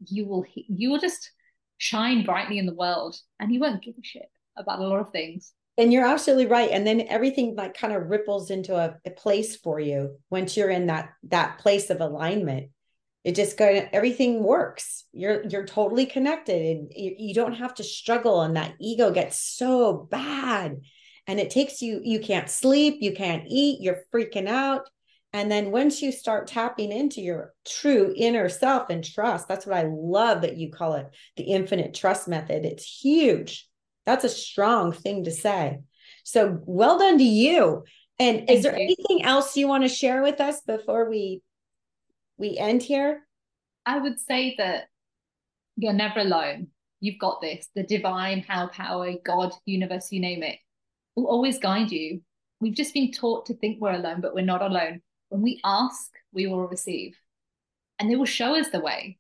you 0.06 0.26
will 0.26 0.44
you 0.54 0.90
will 0.90 0.98
just 0.98 1.30
shine 1.78 2.24
brightly 2.24 2.58
in 2.58 2.66
the 2.66 2.74
world 2.74 3.16
and 3.38 3.52
you 3.52 3.60
won't 3.60 3.82
give 3.82 3.94
a 3.94 4.02
shit 4.02 4.28
about 4.56 4.80
a 4.80 4.86
lot 4.86 5.00
of 5.00 5.10
things. 5.10 5.52
And 5.78 5.92
you're 5.92 6.04
absolutely 6.04 6.46
right. 6.46 6.70
And 6.70 6.86
then 6.86 7.06
everything 7.08 7.54
like 7.54 7.74
kind 7.74 7.94
of 7.94 8.10
ripples 8.10 8.50
into 8.50 8.76
a, 8.76 8.98
a 9.06 9.10
place 9.10 9.56
for 9.56 9.78
you 9.78 10.16
once 10.28 10.56
you're 10.56 10.70
in 10.70 10.86
that 10.86 11.10
that 11.24 11.58
place 11.58 11.90
of 11.90 12.00
alignment 12.00 12.70
it 13.22 13.35
just 13.35 13.59
go 13.59 13.87
everything 13.92 14.42
works. 14.42 15.04
You're 15.12 15.46
you're 15.46 15.66
totally 15.66 16.06
connected. 16.06 16.76
And 16.76 16.92
you, 16.94 17.14
you 17.18 17.35
don't 17.35 17.54
have 17.54 17.74
to 17.74 17.85
struggle 17.85 18.42
and 18.42 18.56
that 18.56 18.74
ego 18.80 19.11
gets 19.11 19.38
so 19.38 20.09
bad. 20.11 20.80
And 21.26 21.38
it 21.38 21.50
takes 21.50 21.83
you 21.83 22.00
you 22.02 22.20
can't 22.20 22.48
sleep 22.48 22.98
you 23.00 23.12
can't 23.12 23.44
eat 23.46 23.83
you're 23.83 24.02
freaking 24.12 24.48
out. 24.48 24.88
And 25.33 25.50
then 25.50 25.70
once 25.70 26.02
you 26.02 26.11
start 26.11 26.48
tapping 26.48 26.90
into 26.90 27.20
your 27.20 27.52
true 27.66 28.12
inner 28.16 28.48
self 28.48 28.90
and 28.90 29.04
trust 29.04 29.46
that's 29.46 29.64
what 29.64 29.76
i 29.76 29.85
love 29.88 30.40
that 30.42 30.56
you 30.56 30.72
call 30.72 30.94
it 30.94 31.06
the 31.37 31.44
infinite 31.44 31.94
trust 31.94 32.26
method. 32.26 32.64
It's 32.64 32.85
huge. 32.85 33.68
That's 34.06 34.24
a 34.24 34.30
strong 34.30 34.92
thing 34.92 35.24
to 35.24 35.30
say. 35.30 35.80
So 36.24 36.59
well 36.64 36.98
done 36.98 37.18
to 37.18 37.24
you. 37.24 37.85
And 38.18 38.50
is 38.50 38.62
there 38.62 38.74
anything 38.74 39.24
else 39.24 39.56
you 39.56 39.68
want 39.68 39.85
to 39.85 39.88
share 39.88 40.22
with 40.22 40.40
us 40.40 40.61
before 40.62 41.09
we 41.09 41.42
we 42.40 42.57
end 42.59 42.83
here? 42.83 43.22
I 43.87 43.98
would 43.98 44.18
say 44.18 44.55
that 44.59 44.88
you're 45.76 45.92
never 45.92 46.20
alone. 46.20 46.68
You've 47.00 47.18
got 47.18 47.40
this. 47.40 47.68
The 47.74 47.83
divine, 47.83 48.44
how 48.46 48.68
power, 48.68 49.12
God, 49.24 49.53
universe, 49.64 50.11
you 50.11 50.20
name 50.20 50.42
it, 50.42 50.59
will 51.14 51.26
always 51.26 51.59
guide 51.59 51.92
you. 51.92 52.22
We've 52.61 52.74
just 52.74 52.94
been 52.94 53.12
taught 53.12 53.46
to 53.46 53.55
think 53.55 53.81
we're 53.81 53.92
alone, 53.92 54.20
but 54.20 54.35
we're 54.35 54.44
not 54.44 54.62
alone. 54.62 55.00
When 55.29 55.42
we 55.42 55.61
ask, 55.64 56.11
we 56.33 56.46
will 56.46 56.66
receive. 56.66 57.16
And 57.98 58.11
they 58.11 58.16
will 58.16 58.26
show 58.26 58.55
us 58.55 58.70
the 58.70 58.81
way. 58.81 59.18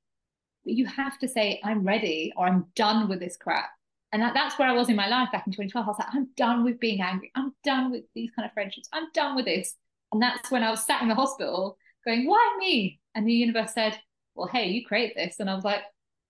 But 0.64 0.74
you 0.74 0.86
have 0.86 1.18
to 1.20 1.28
say, 1.28 1.60
I'm 1.64 1.86
ready 1.86 2.32
or 2.36 2.46
I'm 2.46 2.66
done 2.74 3.08
with 3.08 3.20
this 3.20 3.36
crap 3.36 3.70
and 4.12 4.22
that, 4.22 4.34
that's 4.34 4.58
where 4.58 4.68
I 4.68 4.72
was 4.72 4.88
in 4.88 4.96
my 4.96 5.08
life 5.08 5.30
back 5.30 5.46
in 5.46 5.52
2012. 5.52 5.86
I 5.86 5.88
was 5.88 5.98
like, 5.98 6.08
I'm 6.12 6.28
done 6.36 6.64
with 6.64 6.80
being 6.80 7.00
angry. 7.00 7.30
I'm 7.34 7.54
done 7.62 7.90
with 7.92 8.04
these 8.14 8.30
kind 8.34 8.46
of 8.46 8.52
friendships. 8.52 8.88
I'm 8.92 9.08
done 9.14 9.36
with 9.36 9.44
this. 9.44 9.76
And 10.12 10.20
that's 10.20 10.50
when 10.50 10.64
I 10.64 10.70
was 10.70 10.84
sat 10.84 11.02
in 11.02 11.08
the 11.08 11.14
hospital 11.14 11.76
going, 12.04 12.26
why 12.26 12.56
me? 12.58 12.99
And 13.14 13.26
the 13.26 13.32
universe 13.32 13.72
said, 13.74 13.98
well, 14.34 14.48
hey, 14.48 14.68
you 14.68 14.84
create 14.86 15.14
this. 15.16 15.40
And 15.40 15.50
I 15.50 15.54
was 15.54 15.64
like, 15.64 15.82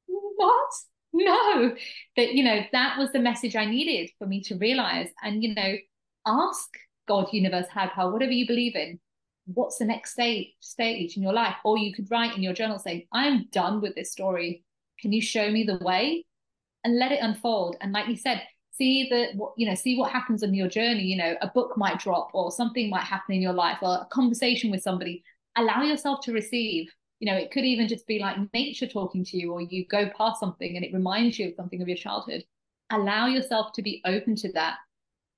what? 0.06 0.70
No. 1.12 1.74
That, 2.16 2.32
you 2.32 2.44
know, 2.44 2.60
that 2.72 2.98
was 2.98 3.12
the 3.12 3.18
message 3.18 3.56
I 3.56 3.66
needed 3.66 4.10
for 4.18 4.26
me 4.26 4.42
to 4.44 4.56
realize. 4.56 5.08
And, 5.22 5.42
you 5.42 5.54
know, 5.54 5.76
ask 6.26 6.68
God, 7.08 7.28
universe, 7.32 7.66
high 7.68 7.88
power, 7.88 8.12
whatever 8.12 8.32
you 8.32 8.46
believe 8.46 8.76
in, 8.76 9.00
what's 9.46 9.78
the 9.78 9.84
next 9.84 10.12
stage 10.12 10.54
stage 10.60 11.16
in 11.16 11.22
your 11.22 11.32
life? 11.32 11.56
Or 11.64 11.76
you 11.76 11.92
could 11.92 12.10
write 12.10 12.36
in 12.36 12.42
your 12.42 12.54
journal 12.54 12.78
saying, 12.78 13.06
I'm 13.12 13.46
done 13.52 13.80
with 13.80 13.94
this 13.94 14.12
story. 14.12 14.64
Can 15.00 15.12
you 15.12 15.20
show 15.20 15.50
me 15.50 15.64
the 15.64 15.78
way? 15.78 16.24
and 16.84 16.98
let 16.98 17.12
it 17.12 17.20
unfold. 17.22 17.76
And 17.80 17.92
like 17.92 18.08
you 18.08 18.16
said, 18.16 18.42
see 18.72 19.08
the 19.10 19.28
what 19.34 19.52
you 19.56 19.68
know, 19.68 19.74
see 19.74 19.98
what 19.98 20.12
happens 20.12 20.42
on 20.42 20.54
your 20.54 20.68
journey. 20.68 21.02
You 21.02 21.16
know, 21.16 21.36
a 21.40 21.48
book 21.48 21.76
might 21.76 21.98
drop 21.98 22.30
or 22.32 22.50
something 22.50 22.90
might 22.90 23.04
happen 23.04 23.34
in 23.34 23.42
your 23.42 23.52
life 23.52 23.78
or 23.82 23.94
a 23.94 24.08
conversation 24.10 24.70
with 24.70 24.82
somebody. 24.82 25.22
Allow 25.56 25.82
yourself 25.82 26.20
to 26.22 26.32
receive. 26.32 26.90
You 27.18 27.30
know, 27.30 27.36
it 27.36 27.50
could 27.50 27.64
even 27.64 27.86
just 27.86 28.06
be 28.06 28.18
like 28.18 28.36
nature 28.54 28.86
talking 28.86 29.24
to 29.24 29.36
you, 29.36 29.52
or 29.52 29.60
you 29.60 29.86
go 29.86 30.08
past 30.16 30.40
something 30.40 30.76
and 30.76 30.84
it 30.84 30.94
reminds 30.94 31.38
you 31.38 31.48
of 31.48 31.54
something 31.54 31.82
of 31.82 31.88
your 31.88 31.96
childhood. 31.96 32.44
Allow 32.90 33.26
yourself 33.26 33.72
to 33.74 33.82
be 33.82 34.02
open 34.04 34.36
to 34.36 34.52
that, 34.52 34.76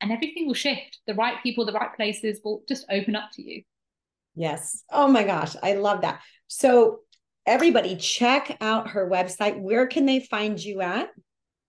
and 0.00 0.12
everything 0.12 0.46
will 0.46 0.54
shift. 0.54 1.00
The 1.06 1.14
right 1.14 1.42
people, 1.42 1.66
the 1.66 1.72
right 1.72 1.94
places 1.96 2.40
will 2.44 2.62
just 2.68 2.86
open 2.90 3.16
up 3.16 3.30
to 3.32 3.42
you. 3.42 3.62
Yes. 4.34 4.84
Oh 4.90 5.08
my 5.08 5.24
gosh, 5.24 5.56
I 5.62 5.74
love 5.74 6.02
that. 6.02 6.20
So 6.46 7.00
everybody 7.44 7.96
check 7.96 8.56
out 8.60 8.90
her 8.90 9.10
website. 9.10 9.60
Where 9.60 9.86
can 9.86 10.06
they 10.06 10.20
find 10.20 10.62
you 10.62 10.80
at? 10.80 11.10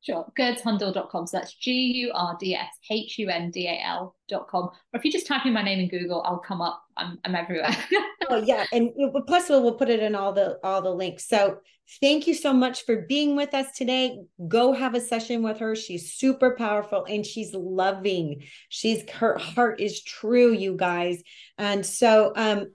Sure. 0.04 0.26
Gurdshundal.com. 0.38 1.28
So 1.28 1.38
that's 1.38 1.54
G 1.54 1.72
U 1.72 2.12
R 2.14 2.36
D 2.38 2.56
S 2.56 2.68
H 2.92 3.18
U 3.20 3.30
N 3.30 3.52
D 3.52 3.68
A 3.68 3.82
L.com. 3.86 4.66
Or 4.66 4.72
if 4.94 5.06
you 5.06 5.12
just 5.12 5.26
type 5.26 5.46
in 5.46 5.54
my 5.54 5.64
name 5.64 5.80
in 5.80 5.88
Google, 5.88 6.22
I'll 6.24 6.40
come 6.40 6.62
up. 6.62 6.84
I'm, 6.98 7.18
I'm 7.24 7.36
everywhere. 7.36 7.76
oh, 8.30 8.44
yeah. 8.44 8.66
And 8.74 8.92
plus, 9.28 9.48
we'll, 9.48 9.64
we'll 9.64 9.76
put 9.76 9.90
it 9.90 10.02
in 10.02 10.14
all 10.14 10.34
the 10.34 10.60
all 10.62 10.82
the 10.82 10.90
links. 10.90 11.30
So 11.30 11.60
thank 12.02 12.28
you 12.28 12.34
so 12.34 12.52
much 12.52 12.86
for 12.86 13.06
being 13.08 13.38
with 13.38 13.54
us 13.54 13.68
today. 13.78 14.20
Go 14.46 14.74
have 14.74 14.94
a 14.94 15.00
session 15.00 15.42
with 15.42 15.60
her. 15.60 15.74
She's 15.74 16.14
super 16.14 16.56
powerful 16.58 17.06
and 17.06 17.26
she's 17.26 17.54
loving. 17.54 18.44
She's 18.68 19.10
her 19.10 19.38
heart 19.38 19.80
is 19.80 20.04
true, 20.04 20.52
you 20.52 20.76
guys. 20.76 21.24
And 21.58 21.86
so, 21.86 22.34
um, 22.36 22.74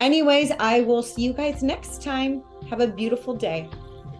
anyways, 0.00 0.52
I 0.58 0.80
will 0.80 1.02
see 1.02 1.22
you 1.22 1.34
guys 1.34 1.62
next 1.62 2.02
time. 2.02 2.42
Have 2.70 2.80
a 2.80 2.88
beautiful 2.88 3.34
day. 3.34 3.68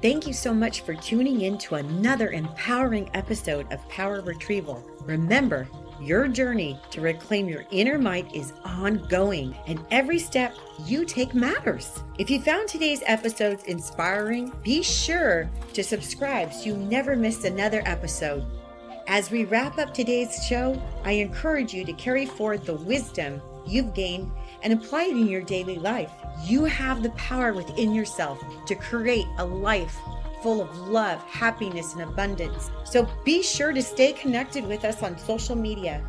Thank 0.02 0.26
you 0.26 0.32
so 0.32 0.52
much 0.52 0.80
for 0.80 0.94
tuning 0.94 1.42
in 1.42 1.58
to 1.58 1.76
another 1.76 2.32
empowering 2.32 3.08
episode 3.14 3.72
of 3.72 3.88
Power 3.88 4.20
Retrieval. 4.20 4.82
Remember, 5.02 5.68
your 6.00 6.26
journey 6.26 6.76
to 6.90 7.00
reclaim 7.00 7.48
your 7.48 7.64
inner 7.70 7.98
might 7.98 8.34
is 8.34 8.52
ongoing, 8.64 9.54
and 9.68 9.78
every 9.92 10.18
step 10.18 10.56
you 10.84 11.04
take 11.04 11.36
matters. 11.36 12.02
If 12.18 12.30
you 12.30 12.40
found 12.40 12.68
today's 12.68 13.04
episodes 13.06 13.62
inspiring, 13.62 14.50
be 14.64 14.82
sure 14.82 15.48
to 15.72 15.84
subscribe 15.84 16.52
so 16.52 16.64
you 16.64 16.76
never 16.78 17.14
miss 17.14 17.44
another 17.44 17.82
episode. 17.84 18.44
As 19.06 19.30
we 19.30 19.44
wrap 19.44 19.78
up 19.78 19.94
today's 19.94 20.44
show, 20.44 20.82
I 21.04 21.12
encourage 21.12 21.72
you 21.72 21.84
to 21.84 21.92
carry 21.92 22.26
forward 22.26 22.66
the 22.66 22.74
wisdom 22.74 23.40
you've 23.64 23.94
gained 23.94 24.32
and 24.62 24.72
apply 24.72 25.04
it 25.04 25.16
in 25.16 25.26
your 25.26 25.42
daily 25.42 25.76
life. 25.76 26.10
You 26.44 26.64
have 26.64 27.02
the 27.02 27.10
power 27.10 27.52
within 27.52 27.94
yourself 27.94 28.42
to 28.66 28.74
create 28.74 29.26
a 29.38 29.44
life 29.44 29.96
full 30.42 30.60
of 30.60 30.76
love, 30.88 31.22
happiness, 31.22 31.92
and 31.94 32.02
abundance. 32.02 32.70
So 32.84 33.08
be 33.24 33.42
sure 33.42 33.72
to 33.72 33.82
stay 33.82 34.12
connected 34.12 34.66
with 34.66 34.84
us 34.84 35.02
on 35.02 35.16
social 35.18 35.56
media. 35.56 36.02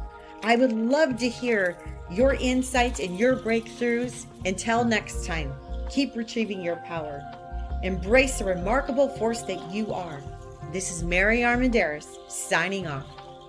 I 0.43 0.55
would 0.55 0.73
love 0.73 1.17
to 1.17 1.29
hear 1.29 1.77
your 2.09 2.33
insights 2.33 2.99
and 2.99 3.17
your 3.17 3.37
breakthroughs. 3.37 4.25
Until 4.45 4.83
next 4.83 5.25
time, 5.25 5.53
keep 5.89 6.15
retrieving 6.15 6.61
your 6.61 6.77
power. 6.77 7.23
Embrace 7.83 8.39
the 8.39 8.45
remarkable 8.45 9.07
force 9.07 9.41
that 9.43 9.71
you 9.71 9.93
are. 9.93 10.21
This 10.71 10.91
is 10.91 11.03
Mary 11.03 11.39
Armandaris 11.39 12.29
signing 12.29 12.87
off. 12.87 13.05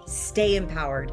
Stay 0.07 0.57
empowered. 0.57 1.11